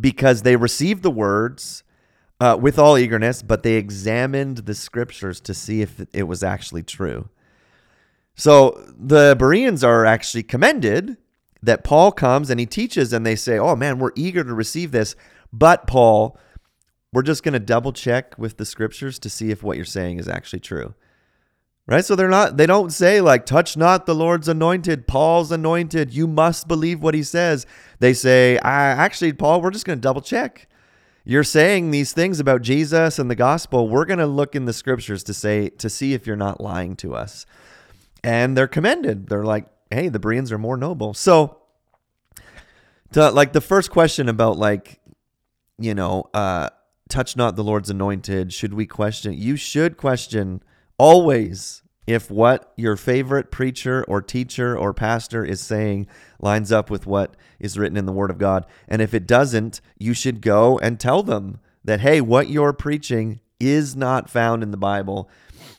Because 0.00 0.42
they 0.42 0.56
received 0.56 1.02
the 1.02 1.10
words 1.10 1.84
uh, 2.40 2.56
with 2.60 2.78
all 2.78 2.98
eagerness, 2.98 3.42
but 3.42 3.62
they 3.62 3.74
examined 3.74 4.58
the 4.58 4.74
scriptures 4.74 5.40
to 5.40 5.54
see 5.54 5.82
if 5.82 6.00
it 6.12 6.24
was 6.24 6.42
actually 6.42 6.82
true. 6.82 7.28
So 8.34 8.84
the 8.98 9.36
Bereans 9.38 9.84
are 9.84 10.04
actually 10.04 10.42
commended 10.42 11.16
that 11.62 11.84
Paul 11.84 12.12
comes 12.12 12.50
and 12.50 12.60
he 12.60 12.66
teaches, 12.66 13.12
and 13.12 13.24
they 13.24 13.36
say, 13.36 13.58
Oh 13.58 13.76
man, 13.76 13.98
we're 13.98 14.12
eager 14.14 14.44
to 14.44 14.54
receive 14.54 14.90
this. 14.90 15.16
But 15.52 15.86
Paul, 15.86 16.36
we're 17.12 17.22
just 17.22 17.44
going 17.44 17.52
to 17.52 17.60
double 17.60 17.92
check 17.92 18.36
with 18.36 18.56
the 18.56 18.66
scriptures 18.66 19.18
to 19.20 19.30
see 19.30 19.50
if 19.50 19.62
what 19.62 19.76
you're 19.76 19.86
saying 19.86 20.18
is 20.18 20.28
actually 20.28 20.60
true. 20.60 20.94
Right? 21.86 22.04
So 22.04 22.16
they're 22.16 22.28
not, 22.28 22.56
they 22.56 22.66
don't 22.66 22.92
say, 22.92 23.20
like, 23.20 23.44
touch 23.44 23.76
not 23.76 24.06
the 24.06 24.14
Lord's 24.14 24.48
anointed, 24.48 25.06
Paul's 25.06 25.52
anointed, 25.52 26.14
you 26.14 26.26
must 26.26 26.66
believe 26.66 27.02
what 27.02 27.14
he 27.14 27.22
says. 27.22 27.66
They 28.00 28.14
say, 28.14 28.58
I, 28.58 28.86
actually, 28.86 29.34
Paul, 29.34 29.60
we're 29.60 29.70
just 29.70 29.84
going 29.84 29.98
to 29.98 30.02
double 30.02 30.22
check. 30.22 30.66
You're 31.24 31.44
saying 31.44 31.90
these 31.90 32.12
things 32.12 32.40
about 32.40 32.62
Jesus 32.62 33.18
and 33.18 33.30
the 33.30 33.34
gospel. 33.34 33.88
We're 33.88 34.06
going 34.06 34.18
to 34.18 34.26
look 34.26 34.56
in 34.56 34.64
the 34.64 34.72
scriptures 34.72 35.22
to 35.24 35.34
say, 35.34 35.68
to 35.68 35.88
see 35.88 36.14
if 36.14 36.26
you're 36.26 36.36
not 36.36 36.60
lying 36.60 36.96
to 36.96 37.14
us. 37.14 37.46
And 38.24 38.56
they're 38.56 38.66
commended. 38.66 39.28
They're 39.28 39.44
like, 39.44 39.66
hey, 39.90 40.08
the 40.08 40.18
Bereans 40.18 40.50
are 40.50 40.58
more 40.58 40.76
noble. 40.76 41.14
So, 41.14 41.58
to, 43.12 43.30
like, 43.30 43.52
the 43.52 43.60
first 43.60 43.90
question 43.90 44.28
about, 44.28 44.56
like, 44.56 45.00
you 45.78 45.94
know, 45.94 46.30
uh, 46.34 46.70
touch 47.08 47.36
not 47.36 47.54
the 47.54 47.62
Lord's 47.62 47.90
anointed, 47.90 48.52
should 48.52 48.74
we 48.74 48.86
question? 48.86 49.34
You 49.34 49.56
should 49.56 49.96
question 49.96 50.62
Always, 50.96 51.82
if 52.06 52.30
what 52.30 52.72
your 52.76 52.96
favorite 52.96 53.50
preacher 53.50 54.04
or 54.06 54.22
teacher 54.22 54.76
or 54.76 54.94
pastor 54.94 55.44
is 55.44 55.60
saying 55.60 56.06
lines 56.38 56.70
up 56.70 56.90
with 56.90 57.06
what 57.06 57.36
is 57.58 57.78
written 57.78 57.96
in 57.96 58.06
the 58.06 58.12
Word 58.12 58.30
of 58.30 58.38
God. 58.38 58.66
And 58.86 59.02
if 59.02 59.14
it 59.14 59.26
doesn't, 59.26 59.80
you 59.98 60.14
should 60.14 60.40
go 60.40 60.78
and 60.78 61.00
tell 61.00 61.22
them 61.22 61.58
that, 61.84 62.00
hey, 62.00 62.20
what 62.20 62.48
you're 62.48 62.72
preaching 62.72 63.40
is 63.58 63.96
not 63.96 64.30
found 64.30 64.62
in 64.62 64.70
the 64.70 64.76
Bible. 64.76 65.28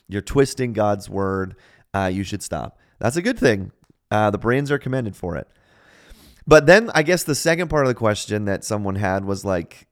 You're 0.08 0.22
twisting 0.22 0.72
God's 0.72 1.08
Word. 1.08 1.56
Uh, 2.04 2.08
you 2.08 2.24
should 2.24 2.42
stop. 2.42 2.78
That's 2.98 3.16
a 3.16 3.22
good 3.22 3.38
thing. 3.38 3.72
Uh, 4.10 4.30
the 4.30 4.38
Bereans 4.38 4.70
are 4.70 4.78
commended 4.78 5.16
for 5.16 5.36
it. 5.36 5.48
But 6.46 6.66
then 6.66 6.90
I 6.94 7.02
guess 7.02 7.24
the 7.24 7.34
second 7.34 7.68
part 7.68 7.84
of 7.84 7.88
the 7.88 7.94
question 7.94 8.44
that 8.44 8.64
someone 8.64 8.96
had 8.96 9.24
was 9.24 9.44
like, 9.44 9.86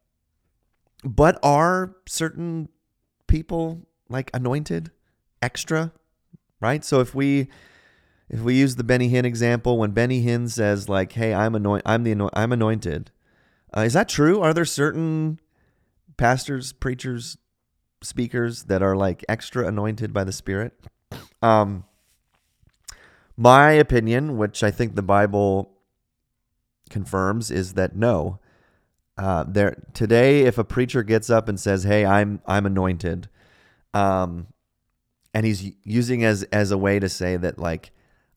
but 1.02 1.38
are 1.42 1.96
certain 2.06 2.68
people 3.26 3.86
like 4.08 4.30
anointed? 4.34 4.90
extra, 5.44 5.92
right? 6.60 6.84
So 6.84 7.00
if 7.00 7.14
we 7.14 7.48
if 8.30 8.40
we 8.40 8.54
use 8.54 8.76
the 8.76 8.84
Benny 8.84 9.10
Hinn 9.10 9.24
example, 9.24 9.78
when 9.78 9.90
Benny 9.90 10.24
Hinn 10.24 10.48
says 10.50 10.88
like, 10.88 11.12
"Hey, 11.12 11.34
I'm 11.34 11.54
anoint, 11.54 11.82
I'm 11.84 12.02
the 12.02 12.12
anoint, 12.12 12.32
I'm 12.34 12.52
anointed," 12.52 13.10
uh, 13.76 13.82
is 13.82 13.92
that 13.92 14.08
true? 14.08 14.40
Are 14.40 14.54
there 14.54 14.64
certain 14.64 15.38
pastors, 16.16 16.72
preachers, 16.72 17.36
speakers 18.02 18.64
that 18.64 18.82
are 18.82 18.96
like 18.96 19.24
extra 19.28 19.68
anointed 19.68 20.12
by 20.12 20.24
the 20.24 20.32
Spirit? 20.32 20.72
Um, 21.42 21.84
my 23.36 23.72
opinion, 23.72 24.36
which 24.36 24.62
I 24.62 24.70
think 24.70 24.94
the 24.94 25.02
Bible 25.02 25.70
confirms, 26.90 27.50
is 27.50 27.74
that 27.74 27.96
no. 27.96 28.38
Uh, 29.16 29.44
there 29.46 29.82
today, 29.92 30.42
if 30.42 30.58
a 30.58 30.64
preacher 30.64 31.02
gets 31.02 31.30
up 31.30 31.48
and 31.48 31.58
says, 31.58 31.84
"Hey, 31.84 32.04
I'm 32.04 32.40
I'm 32.46 32.66
anointed," 32.66 33.28
um, 33.92 34.48
and 35.32 35.46
he's 35.46 35.72
using 35.84 36.24
as 36.24 36.42
as 36.44 36.70
a 36.70 36.78
way 36.78 36.98
to 36.98 37.08
say 37.08 37.36
that 37.36 37.58
like 37.58 37.92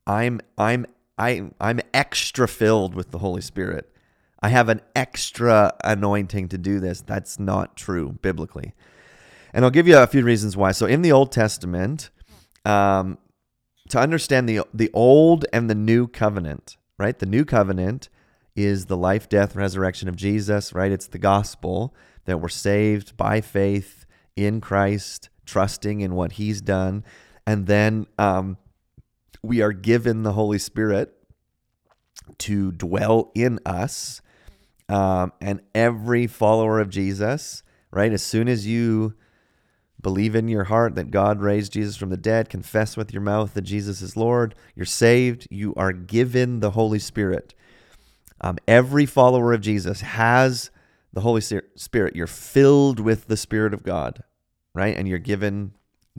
I'm 0.05 0.39
I'm 0.57 0.85
I 1.17 1.49
I'm 1.59 1.79
extra 1.93 2.47
filled 2.47 2.93
with 2.93 3.11
the 3.11 3.19
Holy 3.19 3.41
Spirit. 3.41 3.91
I 4.41 4.49
have 4.49 4.69
an 4.69 4.81
extra 4.95 5.73
anointing 5.83 6.49
to 6.49 6.57
do 6.57 6.79
this. 6.79 7.01
That's 7.01 7.39
not 7.39 7.75
true 7.75 8.17
biblically. 8.21 8.73
And 9.53 9.65
I'll 9.65 9.71
give 9.71 9.87
you 9.87 9.97
a 9.97 10.05
few 10.05 10.23
reasons 10.23 10.55
why. 10.55 10.71
So 10.73 10.85
in 10.85 11.01
the 11.01 11.11
Old 11.11 11.31
Testament, 11.31 12.11
um, 12.63 13.17
to 13.89 13.99
understand 13.99 14.47
the 14.47 14.61
the 14.73 14.89
old 14.93 15.45
and 15.53 15.69
the 15.69 15.75
new 15.75 16.07
covenant, 16.07 16.77
right? 16.97 17.17
The 17.17 17.25
new 17.25 17.45
covenant 17.45 18.09
is 18.55 18.87
the 18.87 18.97
life, 18.97 19.29
death, 19.29 19.55
resurrection 19.55 20.09
of 20.09 20.15
Jesus, 20.15 20.73
right? 20.73 20.91
It's 20.91 21.07
the 21.07 21.19
gospel 21.19 21.93
that 22.25 22.41
we're 22.41 22.49
saved 22.49 23.15
by 23.15 23.39
faith 23.39 24.05
in 24.35 24.61
Christ 24.61 25.29
trusting 25.45 26.01
in 26.01 26.15
what 26.15 26.33
He's 26.33 26.61
done. 26.61 27.03
And 27.45 27.67
then 27.67 28.07
um, 28.17 28.57
we 29.41 29.61
are 29.61 29.71
given 29.71 30.23
the 30.23 30.33
Holy 30.33 30.59
Spirit 30.59 31.13
to 32.39 32.71
dwell 32.71 33.31
in 33.33 33.59
us. 33.65 34.21
Um, 34.89 35.33
and 35.41 35.61
every 35.75 36.27
follower 36.27 36.79
of 36.79 36.89
Jesus, 36.89 37.63
right, 37.91 38.11
as 38.11 38.23
soon 38.23 38.47
as 38.47 38.67
you 38.67 39.15
believe 40.01 40.35
in 40.35 40.47
your 40.47 40.65
heart 40.65 40.95
that 40.95 41.11
God 41.11 41.41
raised 41.41 41.73
Jesus 41.73 41.97
from 41.97 42.09
the 42.09 42.17
dead, 42.17 42.49
confess 42.49 42.95
with 42.95 43.11
your 43.11 43.21
mouth 43.21 43.53
that 43.53 43.61
Jesus 43.61 44.01
is 44.01 44.15
Lord, 44.15 44.55
you're 44.75 44.85
saved, 44.85 45.47
you 45.49 45.73
are 45.75 45.91
given 45.91 46.59
the 46.59 46.71
Holy 46.71 46.99
Spirit. 46.99 47.53
Um, 48.39 48.57
every 48.67 49.05
follower 49.05 49.53
of 49.53 49.61
Jesus 49.61 50.01
has 50.01 50.69
the 51.11 51.21
Holy 51.21 51.41
Spirit. 51.41 52.15
You're 52.15 52.27
filled 52.27 52.99
with 52.99 53.27
the 53.27 53.37
Spirit 53.37 53.73
of 53.73 53.83
God 53.83 54.23
right? 54.77 54.95
And 54.95 55.07
you're 55.07 55.17
given 55.17 55.73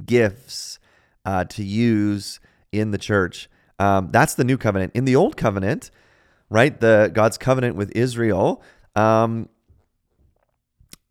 gifts 0.04 0.80
uh, 1.24 1.44
to 1.44 1.62
use 1.62 2.40
in 2.72 2.90
the 2.90 2.98
church. 2.98 3.48
Um, 3.78 4.08
that's 4.10 4.34
the 4.34 4.42
new 4.42 4.58
covenant. 4.58 4.92
In 4.96 5.04
the 5.04 5.14
old 5.14 5.36
covenant, 5.36 5.92
right, 6.50 6.78
the 6.78 7.10
God's 7.14 7.38
covenant 7.38 7.76
with 7.76 7.92
Israel, 7.94 8.60
um, 8.96 9.48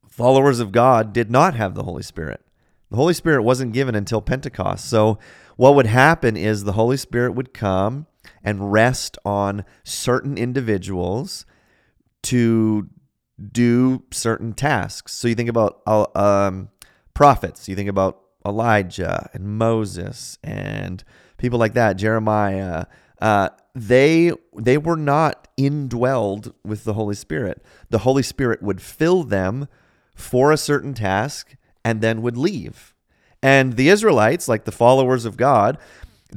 followers 0.09 0.59
of 0.59 0.73
God 0.73 1.13
did 1.13 1.31
not 1.31 1.55
have 1.55 1.73
the 1.73 1.83
Holy 1.83 2.03
Spirit. 2.03 2.41
The 2.89 2.97
Holy 2.97 3.13
Spirit 3.13 3.43
wasn't 3.43 3.73
given 3.73 3.95
until 3.95 4.21
Pentecost. 4.21 4.89
So 4.89 5.19
what 5.55 5.75
would 5.75 5.87
happen 5.87 6.37
is 6.37 6.63
the 6.63 6.73
Holy 6.73 6.97
Spirit 6.97 7.33
would 7.33 7.53
come 7.53 8.07
and 8.43 8.71
rest 8.71 9.17
on 9.25 9.65
certain 9.83 10.37
individuals 10.37 11.45
to 12.23 12.89
do 13.51 14.03
certain 14.11 14.53
tasks. 14.53 15.13
So 15.13 15.27
you 15.27 15.35
think 15.35 15.49
about 15.49 15.81
uh, 15.85 16.05
um, 16.15 16.69
prophets. 17.13 17.67
You 17.67 17.75
think 17.75 17.89
about 17.89 18.21
Elijah 18.45 19.29
and 19.33 19.57
Moses 19.57 20.37
and 20.43 21.03
people 21.37 21.59
like 21.59 21.73
that, 21.73 21.93
Jeremiah, 21.93 22.85
uh, 23.21 23.49
they 23.73 24.31
they 24.55 24.77
were 24.77 24.95
not 24.95 25.47
indwelled 25.57 26.53
with 26.63 26.83
the 26.83 26.93
Holy 26.93 27.15
Spirit. 27.15 27.63
The 27.89 27.99
Holy 27.99 28.23
Spirit 28.23 28.61
would 28.61 28.81
fill 28.81 29.23
them 29.23 29.67
for 30.15 30.51
a 30.51 30.57
certain 30.57 30.93
task 30.93 31.55
and 31.83 32.01
then 32.01 32.21
would 32.21 32.37
leave. 32.37 32.93
And 33.41 33.75
the 33.75 33.89
Israelites, 33.89 34.47
like 34.47 34.65
the 34.65 34.71
followers 34.71 35.25
of 35.25 35.37
God, 35.37 35.77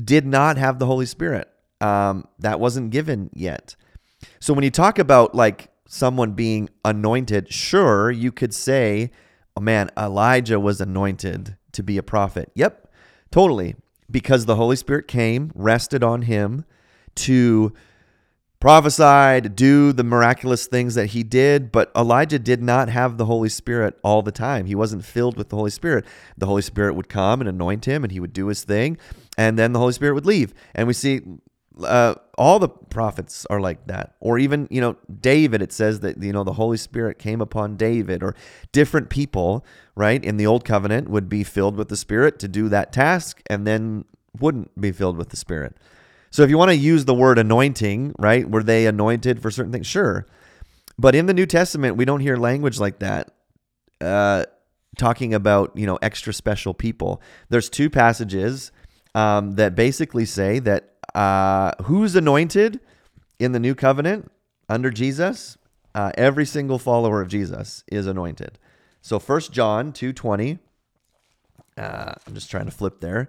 did 0.02 0.26
not 0.26 0.56
have 0.56 0.78
the 0.78 0.86
Holy 0.86 1.06
Spirit. 1.06 1.48
Um, 1.80 2.26
that 2.38 2.60
wasn't 2.60 2.90
given 2.90 3.30
yet. 3.32 3.74
So 4.38 4.52
when 4.52 4.64
you 4.64 4.70
talk 4.70 4.98
about 4.98 5.34
like 5.34 5.70
someone 5.88 6.32
being 6.32 6.68
anointed, 6.84 7.52
sure, 7.52 8.10
you 8.10 8.30
could 8.30 8.54
say, 8.54 9.10
oh 9.56 9.60
man, 9.60 9.90
Elijah 9.96 10.60
was 10.60 10.80
anointed 10.80 11.56
to 11.72 11.82
be 11.82 11.96
a 11.96 12.02
prophet. 12.02 12.52
Yep, 12.54 12.92
totally. 13.30 13.76
Because 14.10 14.44
the 14.44 14.56
Holy 14.56 14.76
Spirit 14.76 15.08
came, 15.08 15.52
rested 15.54 16.02
on 16.04 16.22
him 16.22 16.64
to 17.14 17.72
prophesy, 18.60 19.40
to 19.40 19.48
do 19.48 19.92
the 19.92 20.04
miraculous 20.04 20.66
things 20.66 20.94
that 20.94 21.06
he 21.06 21.22
did. 21.22 21.72
But 21.72 21.90
Elijah 21.96 22.38
did 22.38 22.62
not 22.62 22.88
have 22.88 23.16
the 23.16 23.24
Holy 23.24 23.48
Spirit 23.48 23.98
all 24.04 24.22
the 24.22 24.32
time. 24.32 24.66
He 24.66 24.74
wasn't 24.74 25.04
filled 25.04 25.36
with 25.36 25.48
the 25.48 25.56
Holy 25.56 25.70
Spirit. 25.70 26.04
The 26.36 26.46
Holy 26.46 26.62
Spirit 26.62 26.94
would 26.94 27.08
come 27.08 27.40
and 27.40 27.48
anoint 27.48 27.86
him, 27.86 28.04
and 28.04 28.12
he 28.12 28.20
would 28.20 28.32
do 28.32 28.46
his 28.46 28.62
thing, 28.62 28.98
and 29.36 29.58
then 29.58 29.72
the 29.72 29.78
Holy 29.78 29.94
Spirit 29.94 30.14
would 30.14 30.26
leave. 30.26 30.52
And 30.74 30.86
we 30.86 30.92
see 30.92 31.22
uh, 31.82 32.14
all 32.36 32.58
the 32.58 32.68
prophets 32.68 33.46
are 33.48 33.60
like 33.60 33.86
that. 33.86 34.14
Or 34.20 34.38
even, 34.38 34.68
you 34.70 34.80
know, 34.80 34.96
David, 35.20 35.62
it 35.62 35.72
says 35.72 36.00
that, 36.00 36.22
you 36.22 36.32
know, 36.32 36.44
the 36.44 36.52
Holy 36.52 36.76
Spirit 36.76 37.18
came 37.18 37.40
upon 37.40 37.76
David, 37.76 38.22
or 38.22 38.34
different 38.72 39.08
people, 39.08 39.64
right, 39.94 40.22
in 40.22 40.36
the 40.36 40.46
Old 40.46 40.64
Covenant 40.64 41.08
would 41.08 41.28
be 41.28 41.44
filled 41.44 41.76
with 41.76 41.88
the 41.88 41.96
Spirit 41.96 42.38
to 42.40 42.48
do 42.48 42.68
that 42.68 42.92
task 42.92 43.40
and 43.48 43.66
then 43.66 44.04
wouldn't 44.38 44.78
be 44.80 44.92
filled 44.92 45.16
with 45.16 45.30
the 45.30 45.36
Spirit. 45.36 45.76
So 46.30 46.42
if 46.42 46.50
you 46.50 46.58
want 46.58 46.70
to 46.70 46.76
use 46.76 47.04
the 47.04 47.14
word 47.14 47.38
anointing, 47.38 48.14
right, 48.18 48.48
were 48.48 48.62
they 48.62 48.86
anointed 48.86 49.42
for 49.42 49.50
certain 49.50 49.72
things? 49.72 49.86
Sure. 49.86 50.26
But 50.98 51.14
in 51.14 51.26
the 51.26 51.34
New 51.34 51.46
Testament, 51.46 51.96
we 51.96 52.04
don't 52.04 52.20
hear 52.20 52.36
language 52.36 52.78
like 52.78 52.98
that. 53.00 53.32
Uh, 54.00 54.44
talking 54.96 55.34
about 55.34 55.76
you 55.76 55.86
know 55.86 55.98
extra 56.02 56.32
special 56.32 56.74
people. 56.74 57.20
There's 57.48 57.68
two 57.68 57.90
passages 57.90 58.72
um, 59.14 59.52
that 59.52 59.74
basically 59.74 60.24
say 60.24 60.58
that 60.60 60.94
uh, 61.14 61.72
who's 61.84 62.14
anointed 62.14 62.80
in 63.38 63.52
the 63.52 63.60
new 63.60 63.74
covenant 63.74 64.30
under 64.68 64.90
Jesus? 64.90 65.58
Uh, 65.94 66.12
every 66.14 66.46
single 66.46 66.78
follower 66.78 67.20
of 67.20 67.28
Jesus 67.28 67.82
is 67.90 68.06
anointed. 68.06 68.58
So 69.02 69.18
First 69.18 69.52
John 69.52 69.92
2.20, 69.92 70.60
uh, 71.76 72.12
I'm 72.26 72.34
just 72.34 72.50
trying 72.50 72.66
to 72.66 72.70
flip 72.70 73.00
there, 73.00 73.28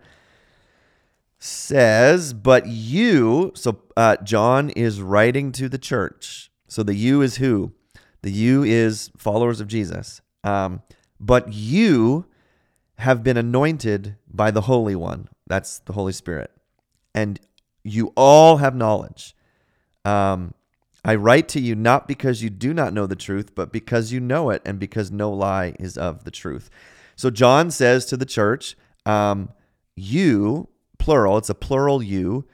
says, 1.44 2.34
but 2.34 2.68
you, 2.68 3.52
so 3.56 3.82
uh, 3.98 4.16
John 4.18 4.70
is 4.70 5.02
writing 5.02 5.52
to 5.54 5.68
the 5.68 5.80
church. 5.80 6.52
So 6.68 6.84
the 6.84 6.94
you 6.94 7.22
is 7.22 7.38
who? 7.38 7.74
The 8.22 8.32
you 8.32 8.64
is 8.64 9.10
followers 9.18 9.60
of 9.60 9.68
Jesus. 9.68 10.22
Um, 10.44 10.84
but 11.20 11.52
you 11.52 12.28
have 13.00 13.24
been 13.24 13.38
anointed 13.38 14.18
by 14.32 14.52
the 14.52 14.62
Holy 14.62 14.96
One. 14.96 15.30
That's 15.48 15.80
the 15.80 15.94
Holy 15.94 16.14
Spirit. 16.14 16.52
And 17.16 17.40
you 17.84 18.14
all 18.16 18.58
have 18.58 18.76
knowledge. 18.76 19.36
Um, 20.06 20.54
I 21.04 21.16
write 21.16 21.48
to 21.50 21.60
you 21.60 21.74
not 21.74 22.08
because 22.08 22.44
you 22.44 22.52
do 22.52 22.72
not 22.72 22.94
know 22.94 23.08
the 23.08 23.16
truth, 23.16 23.56
but 23.56 23.72
because 23.72 24.12
you 24.12 24.20
know 24.20 24.52
it, 24.52 24.62
and 24.64 24.80
because 24.80 25.10
no 25.10 25.32
lie 25.32 25.74
is 25.80 25.98
of 25.98 26.24
the 26.24 26.32
truth. 26.32 26.70
So 27.16 27.32
John 27.32 27.72
says 27.72 28.06
to 28.06 28.18
the 28.18 28.26
church, 28.26 28.76
um, 29.08 29.50
you, 29.96 30.70
plural, 31.02 31.38
it's 31.38 31.50
a 31.50 31.56
plural 31.56 32.02
you, 32.04 32.46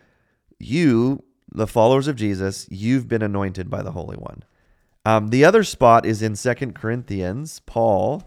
you, 0.58 1.24
the 1.52 1.68
followers 1.68 2.08
of 2.08 2.16
Jesus, 2.16 2.66
you've 2.72 3.08
been 3.08 3.22
anointed 3.22 3.70
by 3.70 3.82
the 3.84 3.92
Holy 3.92 4.16
One. 4.16 4.44
Um, 5.06 5.28
the 5.30 5.44
other 5.44 5.64
spot 5.64 6.06
is 6.06 6.22
in 6.22 6.36
Second 6.36 6.74
Corinthians. 6.74 7.60
Paul, 7.66 8.24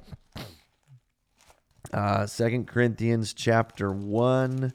uh, 1.92 2.26
Second 2.26 2.66
Corinthians 2.66 3.32
chapter 3.32 3.90
1 3.90 4.72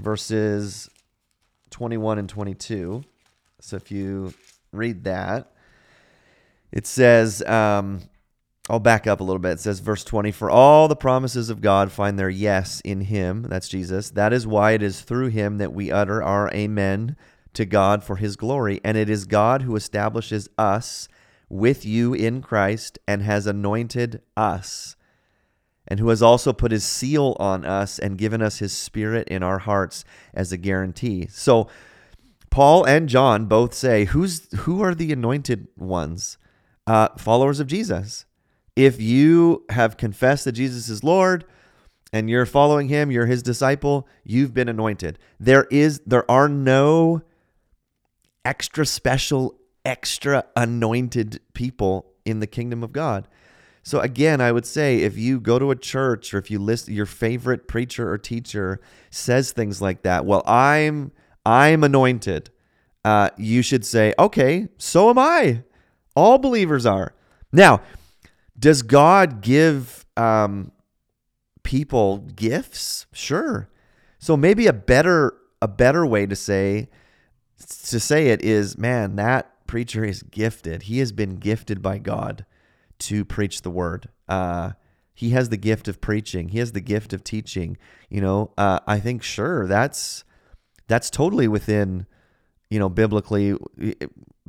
verses 0.00 0.90
21 1.70 2.18
and 2.18 2.28
22. 2.28 3.02
So 3.60 3.76
if 3.76 3.90
you 3.90 4.34
read 4.72 5.04
that, 5.04 5.52
it 6.72 6.86
says, 6.86 7.42
um, 7.42 8.00
I'll 8.70 8.80
back 8.80 9.06
up 9.06 9.20
a 9.20 9.24
little 9.24 9.40
bit. 9.40 9.52
It 9.52 9.60
says, 9.60 9.80
verse 9.80 10.04
20, 10.04 10.32
For 10.32 10.50
all 10.50 10.88
the 10.88 10.96
promises 10.96 11.50
of 11.50 11.60
God 11.60 11.92
find 11.92 12.18
their 12.18 12.30
yes 12.30 12.80
in 12.80 13.02
him. 13.02 13.42
That's 13.42 13.68
Jesus. 13.68 14.10
That 14.10 14.32
is 14.32 14.46
why 14.46 14.72
it 14.72 14.82
is 14.82 15.02
through 15.02 15.28
him 15.28 15.58
that 15.58 15.74
we 15.74 15.92
utter 15.92 16.22
our 16.22 16.50
amen 16.54 17.16
to 17.52 17.66
God 17.66 18.02
for 18.02 18.16
his 18.16 18.36
glory. 18.36 18.80
And 18.82 18.96
it 18.96 19.10
is 19.10 19.26
God 19.26 19.62
who 19.62 19.76
establishes 19.76 20.48
us 20.56 21.08
with 21.50 21.84
you 21.84 22.14
in 22.14 22.40
Christ 22.40 22.98
and 23.06 23.22
has 23.22 23.46
anointed 23.46 24.22
us 24.34 24.96
and 25.86 26.00
who 26.00 26.08
has 26.08 26.22
also 26.22 26.52
put 26.52 26.72
his 26.72 26.84
seal 26.84 27.36
on 27.38 27.66
us 27.66 27.98
and 27.98 28.16
given 28.16 28.40
us 28.40 28.58
his 28.58 28.72
spirit 28.72 29.28
in 29.28 29.42
our 29.42 29.58
hearts 29.58 30.04
as 30.32 30.52
a 30.52 30.56
guarantee. 30.56 31.26
So 31.30 31.68
Paul 32.48 32.84
and 32.84 33.08
John 33.08 33.44
both 33.46 33.74
say, 33.74 34.06
"Who's 34.06 34.48
who 34.60 34.82
are 34.82 34.94
the 34.94 35.12
anointed 35.12 35.68
ones? 35.76 36.38
Uh, 36.86 37.08
followers 37.18 37.60
of 37.60 37.66
Jesus. 37.66 38.24
If 38.76 39.00
you 39.00 39.64
have 39.70 39.96
confessed 39.96 40.44
that 40.44 40.52
Jesus 40.52 40.88
is 40.88 41.04
Lord 41.04 41.44
and 42.12 42.28
you're 42.28 42.46
following 42.46 42.88
him, 42.88 43.10
you're 43.10 43.26
his 43.26 43.42
disciple, 43.42 44.08
you've 44.24 44.54
been 44.54 44.68
anointed. 44.68 45.18
There 45.38 45.64
is 45.70 46.00
there 46.06 46.28
are 46.30 46.48
no 46.48 47.22
extra 48.44 48.84
special, 48.84 49.58
extra 49.84 50.44
anointed 50.56 51.40
people 51.54 52.06
in 52.24 52.40
the 52.40 52.46
kingdom 52.46 52.82
of 52.82 52.92
God. 52.92 53.28
So 53.82 54.00
again, 54.00 54.40
I 54.40 54.50
would 54.50 54.64
say 54.64 55.00
if 55.00 55.18
you 55.18 55.38
go 55.38 55.58
to 55.58 55.70
a 55.70 55.76
church 55.76 56.32
or 56.32 56.38
if 56.38 56.50
you 56.50 56.58
list 56.58 56.88
your 56.88 57.06
favorite 57.06 57.68
preacher 57.68 58.10
or 58.10 58.16
teacher 58.16 58.80
says 59.10 59.52
things 59.52 59.82
like 59.82 60.02
that, 60.02 60.24
well, 60.24 60.42
I'm 60.46 61.12
I'm 61.44 61.84
anointed. 61.84 62.50
Uh, 63.04 63.28
you 63.36 63.60
should 63.60 63.84
say, 63.84 64.14
okay, 64.18 64.68
so 64.78 65.10
am 65.10 65.18
I. 65.18 65.62
All 66.16 66.38
believers 66.38 66.86
are. 66.86 67.14
Now, 67.52 67.82
does 68.58 68.82
God 68.82 69.40
give 69.40 70.04
um, 70.16 70.72
people 71.62 72.18
gifts? 72.18 73.06
Sure. 73.12 73.68
So 74.18 74.36
maybe 74.36 74.66
a 74.66 74.72
better 74.72 75.34
a 75.60 75.68
better 75.68 76.04
way 76.06 76.26
to 76.26 76.36
say 76.36 76.88
to 77.58 78.00
say 78.00 78.28
it 78.28 78.42
is, 78.42 78.76
man, 78.76 79.16
that 79.16 79.66
preacher 79.66 80.04
is 80.04 80.22
gifted. 80.22 80.84
He 80.84 80.98
has 80.98 81.12
been 81.12 81.36
gifted 81.36 81.82
by 81.82 81.98
God 81.98 82.44
to 83.00 83.24
preach 83.24 83.62
the 83.62 83.70
word. 83.70 84.08
Uh, 84.28 84.72
he 85.14 85.30
has 85.30 85.48
the 85.48 85.56
gift 85.56 85.88
of 85.88 86.00
preaching. 86.00 86.48
He 86.48 86.58
has 86.58 86.72
the 86.72 86.80
gift 86.80 87.12
of 87.12 87.22
teaching. 87.22 87.76
You 88.08 88.20
know, 88.20 88.52
uh, 88.58 88.80
I 88.86 88.98
think 88.98 89.22
sure 89.22 89.66
that's 89.66 90.24
that's 90.86 91.08
totally 91.10 91.48
within 91.48 92.06
you 92.68 92.78
know 92.78 92.88
biblically. 92.88 93.56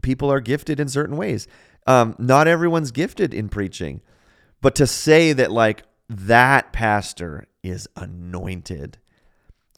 People 0.02 0.32
are 0.32 0.40
gifted 0.40 0.80
in 0.80 0.88
certain 0.88 1.18
ways. 1.18 1.48
Um, 1.88 2.16
not 2.18 2.48
everyone's 2.48 2.92
gifted 2.92 3.34
in 3.34 3.50
preaching, 3.50 4.02
but 4.62 4.76
to 4.76 4.88
say 4.88 5.34
that 5.34 5.52
like 5.52 5.84
that 6.10 6.74
pastor 6.74 7.46
is 7.64 7.88
anointed, 7.96 8.98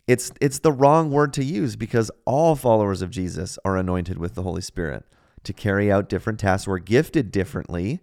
it's 0.07 0.31
it's 0.39 0.59
the 0.59 0.71
wrong 0.71 1.11
word 1.11 1.33
to 1.33 1.43
use 1.43 1.75
because 1.75 2.09
all 2.25 2.55
followers 2.55 3.01
of 3.01 3.09
Jesus 3.09 3.59
are 3.65 3.75
anointed 3.75 4.17
with 4.17 4.35
the 4.35 4.43
Holy 4.43 4.61
Spirit 4.61 5.05
to 5.43 5.53
carry 5.53 5.91
out 5.91 6.09
different 6.09 6.39
tasks. 6.39 6.67
We're 6.67 6.79
gifted 6.79 7.31
differently. 7.31 8.01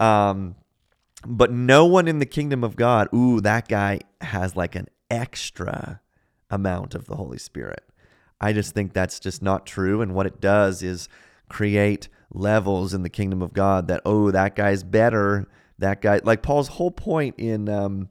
Um, 0.00 0.56
but 1.26 1.50
no 1.50 1.86
one 1.86 2.08
in 2.08 2.18
the 2.18 2.26
kingdom 2.26 2.64
of 2.64 2.76
God, 2.76 3.08
ooh, 3.14 3.40
that 3.40 3.68
guy 3.68 4.00
has 4.20 4.56
like 4.56 4.74
an 4.74 4.88
extra 5.10 6.00
amount 6.50 6.94
of 6.94 7.06
the 7.06 7.16
Holy 7.16 7.38
Spirit. 7.38 7.82
I 8.40 8.52
just 8.52 8.74
think 8.74 8.92
that's 8.92 9.20
just 9.20 9.42
not 9.42 9.66
true. 9.66 10.02
And 10.02 10.14
what 10.14 10.26
it 10.26 10.40
does 10.40 10.82
is 10.82 11.08
create 11.48 12.08
levels 12.34 12.92
in 12.92 13.02
the 13.02 13.08
kingdom 13.08 13.40
of 13.40 13.52
God 13.52 13.88
that, 13.88 14.02
oh, 14.04 14.30
that 14.30 14.54
guy's 14.54 14.82
better. 14.82 15.48
That 15.78 16.02
guy, 16.02 16.20
like 16.22 16.42
Paul's 16.42 16.68
whole 16.68 16.90
point 16.90 17.36
in 17.38 17.68
um, 17.68 18.08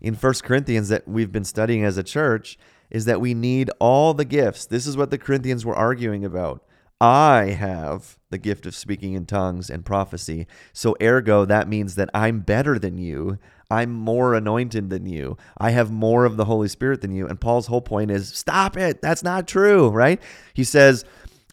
in 0.00 0.14
First 0.14 0.44
Corinthians 0.44 0.88
that 0.88 1.06
we've 1.06 1.32
been 1.32 1.44
studying 1.44 1.84
as 1.84 1.96
a 1.96 2.02
church 2.02 2.58
is 2.90 3.04
that 3.04 3.20
we 3.20 3.34
need 3.34 3.70
all 3.78 4.14
the 4.14 4.24
gifts. 4.24 4.66
This 4.66 4.86
is 4.86 4.96
what 4.96 5.10
the 5.10 5.18
Corinthians 5.18 5.64
were 5.64 5.74
arguing 5.74 6.24
about. 6.24 6.64
I 7.00 7.56
have 7.58 8.16
the 8.30 8.38
gift 8.38 8.64
of 8.64 8.74
speaking 8.74 9.12
in 9.12 9.26
tongues 9.26 9.68
and 9.68 9.84
prophecy. 9.84 10.46
So, 10.72 10.96
ergo, 11.02 11.44
that 11.44 11.68
means 11.68 11.94
that 11.96 12.08
I'm 12.14 12.40
better 12.40 12.78
than 12.78 12.96
you. 12.96 13.38
I'm 13.70 13.92
more 13.92 14.34
anointed 14.34 14.88
than 14.88 15.06
you. 15.06 15.36
I 15.58 15.70
have 15.70 15.90
more 15.90 16.24
of 16.24 16.36
the 16.36 16.46
Holy 16.46 16.68
Spirit 16.68 17.02
than 17.02 17.12
you. 17.12 17.26
And 17.26 17.40
Paul's 17.40 17.66
whole 17.66 17.82
point 17.82 18.10
is 18.10 18.28
stop 18.28 18.76
it. 18.76 19.02
That's 19.02 19.22
not 19.22 19.46
true, 19.46 19.88
right? 19.90 20.22
He 20.54 20.64
says, 20.64 21.04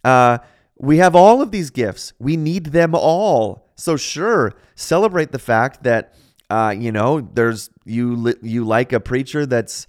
uh, 0.03 0.37
we 0.77 0.97
have 0.97 1.15
all 1.15 1.41
of 1.41 1.51
these 1.51 1.69
gifts, 1.69 2.13
we 2.19 2.37
need 2.37 2.67
them 2.67 2.95
all. 2.95 3.69
So, 3.75 3.97
sure, 3.97 4.53
celebrate 4.75 5.31
the 5.31 5.39
fact 5.39 5.83
that 5.83 6.13
Uh, 6.49 6.75
you 6.77 6.91
know, 6.91 7.21
there's 7.33 7.69
you 7.83 8.35
you 8.43 8.63
like 8.63 8.93
a 8.93 8.99
preacher 8.99 9.47
that's 9.47 9.87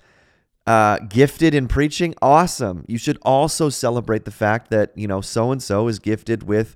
uh, 0.67 0.97
gifted 1.11 1.53
in 1.55 1.69
preaching. 1.69 2.15
Awesome. 2.23 2.85
You 2.89 2.97
should 2.97 3.19
also 3.23 3.69
celebrate 3.69 4.25
the 4.25 4.31
fact 4.31 4.71
that 4.71 4.93
you 4.97 5.07
know 5.07 5.21
so 5.21 5.53
and 5.53 5.63
so 5.63 5.89
is 5.89 5.99
gifted 5.99 6.45
with 6.45 6.75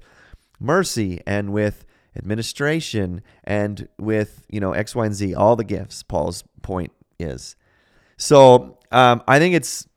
mercy 0.61 1.23
and 1.27 1.55
with 1.55 1.87
administration 2.14 3.23
and 3.44 3.88
with 3.99 4.44
you 4.51 4.61
know 4.61 4.73
X, 4.75 4.94
Y, 4.94 5.07
and 5.07 5.14
Z. 5.14 5.35
All 5.35 5.57
the 5.57 5.64
gifts. 5.64 6.03
Paul's 6.03 6.44
point 6.61 6.92
is. 7.18 7.57
So 8.18 8.77
um, 8.92 9.23
I 9.27 9.38
think 9.38 9.55
it's 9.55 9.88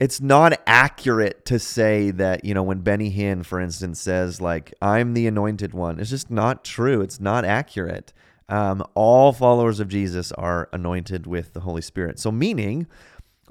it's 0.00 0.20
not 0.20 0.60
accurate 0.66 1.44
to 1.46 1.58
say 1.58 2.10
that 2.12 2.44
you 2.44 2.54
know 2.54 2.62
when 2.62 2.80
Benny 2.80 3.12
Hinn, 3.12 3.44
for 3.44 3.60
instance, 3.60 4.00
says 4.00 4.40
like 4.40 4.72
I'm 4.80 5.14
the 5.14 5.26
anointed 5.26 5.74
one. 5.74 5.98
It's 5.98 6.10
just 6.10 6.30
not 6.30 6.64
true. 6.64 7.00
It's 7.00 7.20
not 7.20 7.44
accurate. 7.44 8.12
Um, 8.48 8.84
all 8.94 9.32
followers 9.32 9.80
of 9.80 9.88
Jesus 9.88 10.32
are 10.32 10.68
anointed 10.72 11.26
with 11.26 11.52
the 11.52 11.60
Holy 11.60 11.82
Spirit. 11.82 12.18
So 12.18 12.30
meaning, 12.32 12.86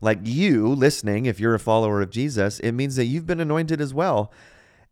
like 0.02 0.20
you 0.24 0.68
listening, 0.70 1.26
if 1.26 1.40
you're 1.40 1.54
a 1.54 1.60
follower 1.60 2.02
of 2.02 2.10
Jesus, 2.10 2.60
it 2.60 2.72
means 2.72 2.96
that 2.96 3.06
you've 3.06 3.28
been 3.28 3.40
anointed 3.40 3.82
as 3.82 3.94
well. 3.94 4.32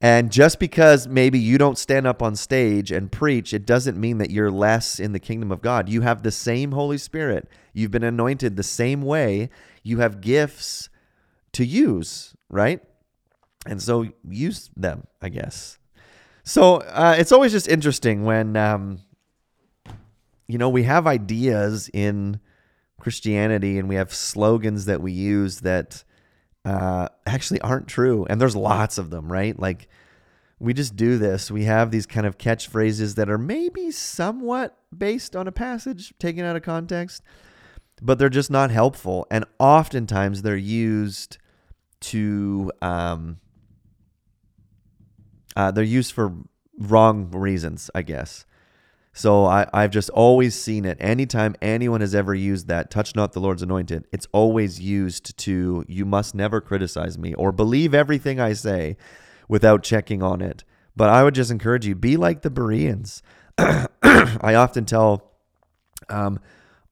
And 0.01 0.31
just 0.31 0.59
because 0.59 1.07
maybe 1.07 1.39
you 1.39 1.57
don't 1.57 1.77
stand 1.77 2.05
up 2.05 2.21
on 2.21 2.35
stage 2.35 2.91
and 2.91 3.11
preach, 3.11 3.53
it 3.53 3.65
doesn't 3.65 3.99
mean 3.99 4.17
that 4.17 4.29
you're 4.29 4.51
less 4.51 4.99
in 4.99 5.13
the 5.13 5.19
kingdom 5.19 5.51
of 5.51 5.61
God. 5.61 5.87
You 5.87 6.01
have 6.01 6.21
the 6.21 6.31
same 6.31 6.73
Holy 6.73 6.97
Spirit. 6.97 7.47
You've 7.73 7.91
been 7.91 8.03
anointed 8.03 8.57
the 8.57 8.63
same 8.63 9.01
way. 9.01 9.49
You 9.83 9.99
have 9.99 10.21
gifts 10.21 10.89
to 11.55 11.65
use, 11.65 12.35
right? 12.49 12.81
And 13.65 13.81
so 13.81 14.07
use 14.27 14.69
them, 14.75 15.07
I 15.21 15.29
guess. 15.29 15.79
So 16.43 16.75
uh, 16.75 17.15
it's 17.17 17.31
always 17.31 17.51
just 17.51 17.67
interesting 17.67 18.23
when, 18.23 18.55
um, 18.55 18.99
you 20.47 20.57
know, 20.57 20.69
we 20.69 20.83
have 20.83 21.07
ideas 21.07 21.89
in 21.93 22.39
Christianity 22.99 23.79
and 23.79 23.89
we 23.89 23.95
have 23.95 24.13
slogans 24.13 24.85
that 24.85 25.01
we 25.01 25.11
use 25.11 25.61
that 25.61 26.03
uh, 26.65 27.07
actually 27.25 27.61
aren't 27.61 27.87
true. 27.87 28.27
And 28.29 28.39
there's 28.39 28.55
lots 28.55 28.97
of 28.97 29.09
them, 29.09 29.31
right? 29.31 29.57
Like 29.57 29.87
we 30.59 30.73
just 30.73 30.95
do 30.95 31.17
this. 31.17 31.49
We 31.49 31.63
have 31.63 31.89
these 31.89 32.05
kind 32.05 32.27
of 32.27 32.37
catchphrases 32.37 33.15
that 33.15 33.29
are 33.29 33.37
maybe 33.37 33.91
somewhat 33.91 34.77
based 34.95 35.35
on 35.35 35.47
a 35.47 35.51
passage 35.51 36.13
taken 36.19 36.45
out 36.45 36.55
of 36.55 36.63
context, 36.63 37.23
but 38.01 38.19
they're 38.19 38.29
just 38.29 38.51
not 38.51 38.71
helpful. 38.71 39.25
And 39.31 39.45
oftentimes 39.57 40.41
they're 40.41 40.55
used 40.57 41.37
to 42.01 42.71
um, 42.81 43.39
uh, 45.55 45.71
they're 45.71 45.83
used 45.83 46.11
for 46.11 46.33
wrong 46.77 47.31
reasons, 47.31 47.89
I 47.95 48.01
guess. 48.01 48.45
So 49.13 49.45
I, 49.45 49.65
I've 49.73 49.91
just 49.91 50.09
always 50.09 50.55
seen 50.55 50.83
it. 50.83 50.97
Anytime 50.99 51.55
anyone 51.61 52.01
has 52.01 52.13
ever 52.13 52.35
used 52.35 52.67
that, 52.67 52.91
touch 52.91 53.15
not 53.15 53.31
the 53.31 53.39
Lord's 53.39 53.61
anointed, 53.61 54.05
it's 54.11 54.27
always 54.33 54.81
used 54.81 55.37
to, 55.37 55.85
you 55.87 56.03
must 56.03 56.35
never 56.35 56.59
criticize 56.59 57.17
me 57.17 57.33
or 57.33 57.53
believe 57.53 57.93
everything 57.93 58.41
I 58.41 58.51
say 58.51 58.97
without 59.47 59.83
checking 59.83 60.21
on 60.21 60.41
it. 60.41 60.65
But 60.97 61.09
I 61.09 61.23
would 61.23 61.33
just 61.33 61.51
encourage 61.51 61.85
you, 61.85 61.95
be 61.95 62.17
like 62.17 62.41
the 62.41 62.49
Bereans. 62.49 63.23
I 63.57 64.55
often 64.55 64.83
tell 64.85 65.31
um, 66.09 66.39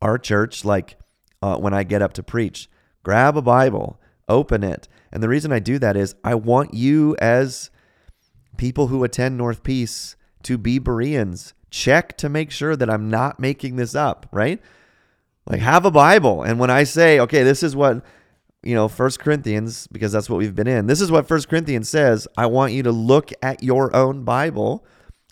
our 0.02 0.18
church, 0.18 0.64
like 0.64 0.98
uh, 1.42 1.58
when 1.58 1.74
I 1.74 1.84
get 1.84 2.02
up 2.02 2.14
to 2.14 2.24
preach, 2.24 2.70
grab 3.04 3.36
a 3.36 3.42
Bible, 3.42 4.00
open 4.30 4.64
it. 4.64 4.88
And 5.14 5.24
the 5.24 5.30
reason 5.30 5.54
I 5.54 5.60
do 5.60 5.80
that 5.80 5.96
is 5.96 6.16
I 6.24 6.36
want 6.36 6.74
you, 6.74 7.16
as 7.20 7.70
people 8.58 8.88
who 8.88 9.04
attend 9.04 9.38
North 9.38 9.64
Peace, 9.64 10.18
to 10.42 10.58
be 10.58 10.80
Bereans 10.80 11.54
check 11.70 12.16
to 12.18 12.30
make 12.30 12.52
sure 12.52 12.76
that 12.76 12.90
I'm 12.90 13.10
not 13.10 13.40
making 13.40 13.78
this 13.78 13.96
up, 13.96 14.28
right? 14.32 14.62
Like 15.48 15.60
have 15.60 15.86
a 15.86 15.92
Bible. 15.92 16.44
And 16.44 16.60
when 16.60 16.70
I 16.70 16.84
say, 16.84 17.20
okay, 17.20 17.42
this 17.42 17.64
is 17.64 17.76
what, 17.76 18.06
you 18.62 18.76
know, 18.76 18.88
First 18.88 19.20
Corinthians, 19.20 19.88
because 19.88 20.12
that's 20.12 20.30
what 20.30 20.38
we've 20.38 20.54
been 20.54 20.68
in, 20.68 20.86
this 20.86 21.02
is 21.02 21.12
what 21.12 21.28
First 21.28 21.50
Corinthians 21.50 21.90
says. 21.90 22.28
I 22.38 22.46
want 22.46 22.74
you 22.74 22.84
to 22.84 22.92
look 22.92 23.32
at 23.42 23.64
your 23.64 23.96
own 23.96 24.24
Bible 24.24 24.86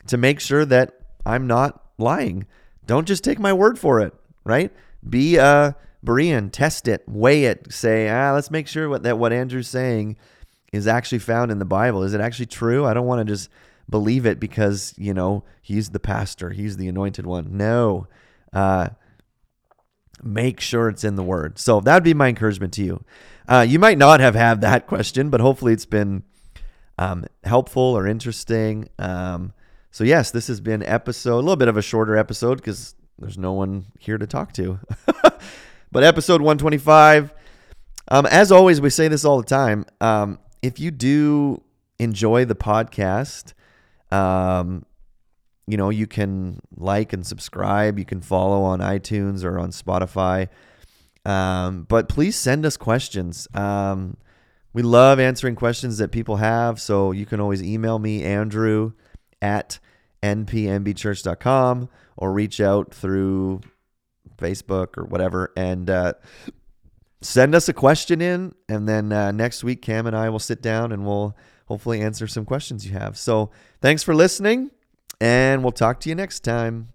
to 0.08 0.18
make 0.18 0.40
sure 0.40 0.66
that 0.66 0.94
I'm 1.26 1.46
not 1.46 1.86
lying. 2.00 2.48
Don't 2.88 3.08
just 3.08 3.24
take 3.24 3.40
my 3.40 3.54
word 3.54 3.78
for 3.78 4.02
it, 4.02 4.14
right? 4.44 4.72
Be 5.08 5.38
a 5.38 5.76
Berean, 6.06 6.52
test 6.52 6.88
it, 6.88 7.04
weigh 7.08 7.46
it, 7.46 7.72
say, 7.72 8.10
ah, 8.10 8.34
let's 8.34 8.50
make 8.50 8.68
sure 8.68 8.90
what, 8.90 9.04
that 9.04 9.20
what 9.20 9.32
Andrew's 9.32 9.68
saying 9.68 10.18
is 10.72 10.88
actually 10.88 11.20
found 11.20 11.52
in 11.52 11.60
the 11.60 11.66
Bible. 11.66 12.04
Is 12.04 12.14
it 12.14 12.22
actually 12.22 12.48
true? 12.48 12.86
I 12.86 12.94
don't 12.94 13.06
want 13.06 13.20
to 13.20 13.32
just 13.32 13.50
believe 13.90 14.26
it 14.26 14.40
because 14.40 14.94
you 14.98 15.14
know 15.14 15.44
he's 15.62 15.90
the 15.90 16.00
pastor 16.00 16.52
he's 16.52 16.78
the 16.78 16.88
anointed 16.88 17.26
one. 17.26 17.58
No. 17.58 18.08
Uh, 18.52 18.90
make 20.24 20.60
sure 20.60 20.88
it's 20.88 21.04
in 21.04 21.16
the 21.16 21.24
word. 21.24 21.60
So 21.60 21.82
that'd 21.82 22.04
be 22.04 22.14
my 22.14 22.30
encouragement 22.30 22.74
to 22.74 22.84
you. 22.84 23.04
Uh, 23.48 23.66
you 23.68 23.80
might 23.80 23.98
not 23.98 24.20
have 24.20 24.36
had 24.36 24.62
that 24.62 24.88
question 24.88 25.30
but 25.30 25.42
hopefully 25.42 25.74
it's 25.74 25.86
been 25.86 26.24
um, 26.98 27.26
helpful 27.44 27.82
or 27.82 28.08
interesting. 28.08 28.88
Um, 28.98 29.54
so 29.92 30.04
yes 30.04 30.32
this 30.32 30.48
has 30.48 30.62
been 30.62 30.84
episode 30.84 31.36
a 31.36 31.36
little 31.36 31.56
bit 31.58 31.68
of 31.68 31.78
a 31.78 31.82
shorter 31.82 32.16
episode 32.16 32.56
because 32.56 32.96
there's 33.20 33.38
no 33.38 33.52
one 33.54 33.86
here 34.00 34.18
to 34.18 34.26
talk 34.26 34.54
to 34.54 34.80
but 35.92 36.04
episode 36.04 36.42
125 36.42 37.34
um, 38.10 38.26
as 38.28 38.52
always 38.52 38.82
we 38.82 38.90
say 38.90 39.08
this 39.08 39.26
all 39.26 39.38
the 39.38 39.48
time 39.48 39.86
um, 40.02 40.40
if 40.62 40.80
you 40.80 40.92
do 40.92 41.62
enjoy 42.00 42.46
the 42.46 42.56
podcast 42.56 43.54
um, 44.12 44.86
you 45.68 45.78
know, 45.78 45.90
you 45.90 46.06
can 46.06 46.60
like 46.76 47.14
and 47.14 47.26
subscribe. 47.26 47.98
You 47.98 48.06
can 48.06 48.22
follow 48.22 48.62
on 48.64 48.80
iTunes 48.80 49.46
or 49.46 49.58
on 49.58 49.70
Spotify. 49.70 50.50
Um, 51.26 51.84
but 51.84 52.10
please 52.10 52.36
send 52.36 52.66
us 52.66 52.78
questions. 52.78 53.48
Um, 53.54 54.18
we 54.74 54.82
love 54.82 55.20
answering 55.20 55.56
questions 55.56 55.98
that 56.00 56.12
people 56.12 56.38
have. 56.38 56.82
So 56.82 57.12
you 57.12 57.26
can 57.26 57.40
always 57.40 57.64
email 57.64 58.00
me, 58.00 58.24
Andrew 58.24 58.94
at 59.42 59.80
npmbchurch.com, 60.22 61.90
or 62.18 62.34
reach 62.34 62.60
out 62.60 62.94
through 62.94 63.62
Facebook 64.42 64.98
or 64.98 65.06
whatever 65.06 65.54
and 65.56 65.90
uh, 65.90 66.14
send 67.22 67.56
us 67.56 67.70
a 67.70 67.74
question 67.74 68.22
in. 68.22 68.54
And 68.68 68.88
then 68.88 69.12
uh, 69.12 69.32
next 69.32 69.64
week, 69.64 69.82
Cam 69.82 70.08
and 70.08 70.16
I 70.16 70.30
will 70.30 70.40
sit 70.40 70.62
down 70.62 70.92
and 70.92 71.06
we'll 71.06 71.36
hopefully 71.68 72.02
answer 72.02 72.28
some 72.28 72.46
questions 72.46 72.86
you 72.86 72.94
have. 72.94 73.18
So 73.18 73.52
thanks 73.80 74.04
for 74.04 74.14
listening, 74.14 74.72
and 75.22 75.64
we'll 75.64 75.72
talk 75.72 76.00
to 76.02 76.10
you 76.10 76.16
next 76.16 76.42
time. 76.42 76.91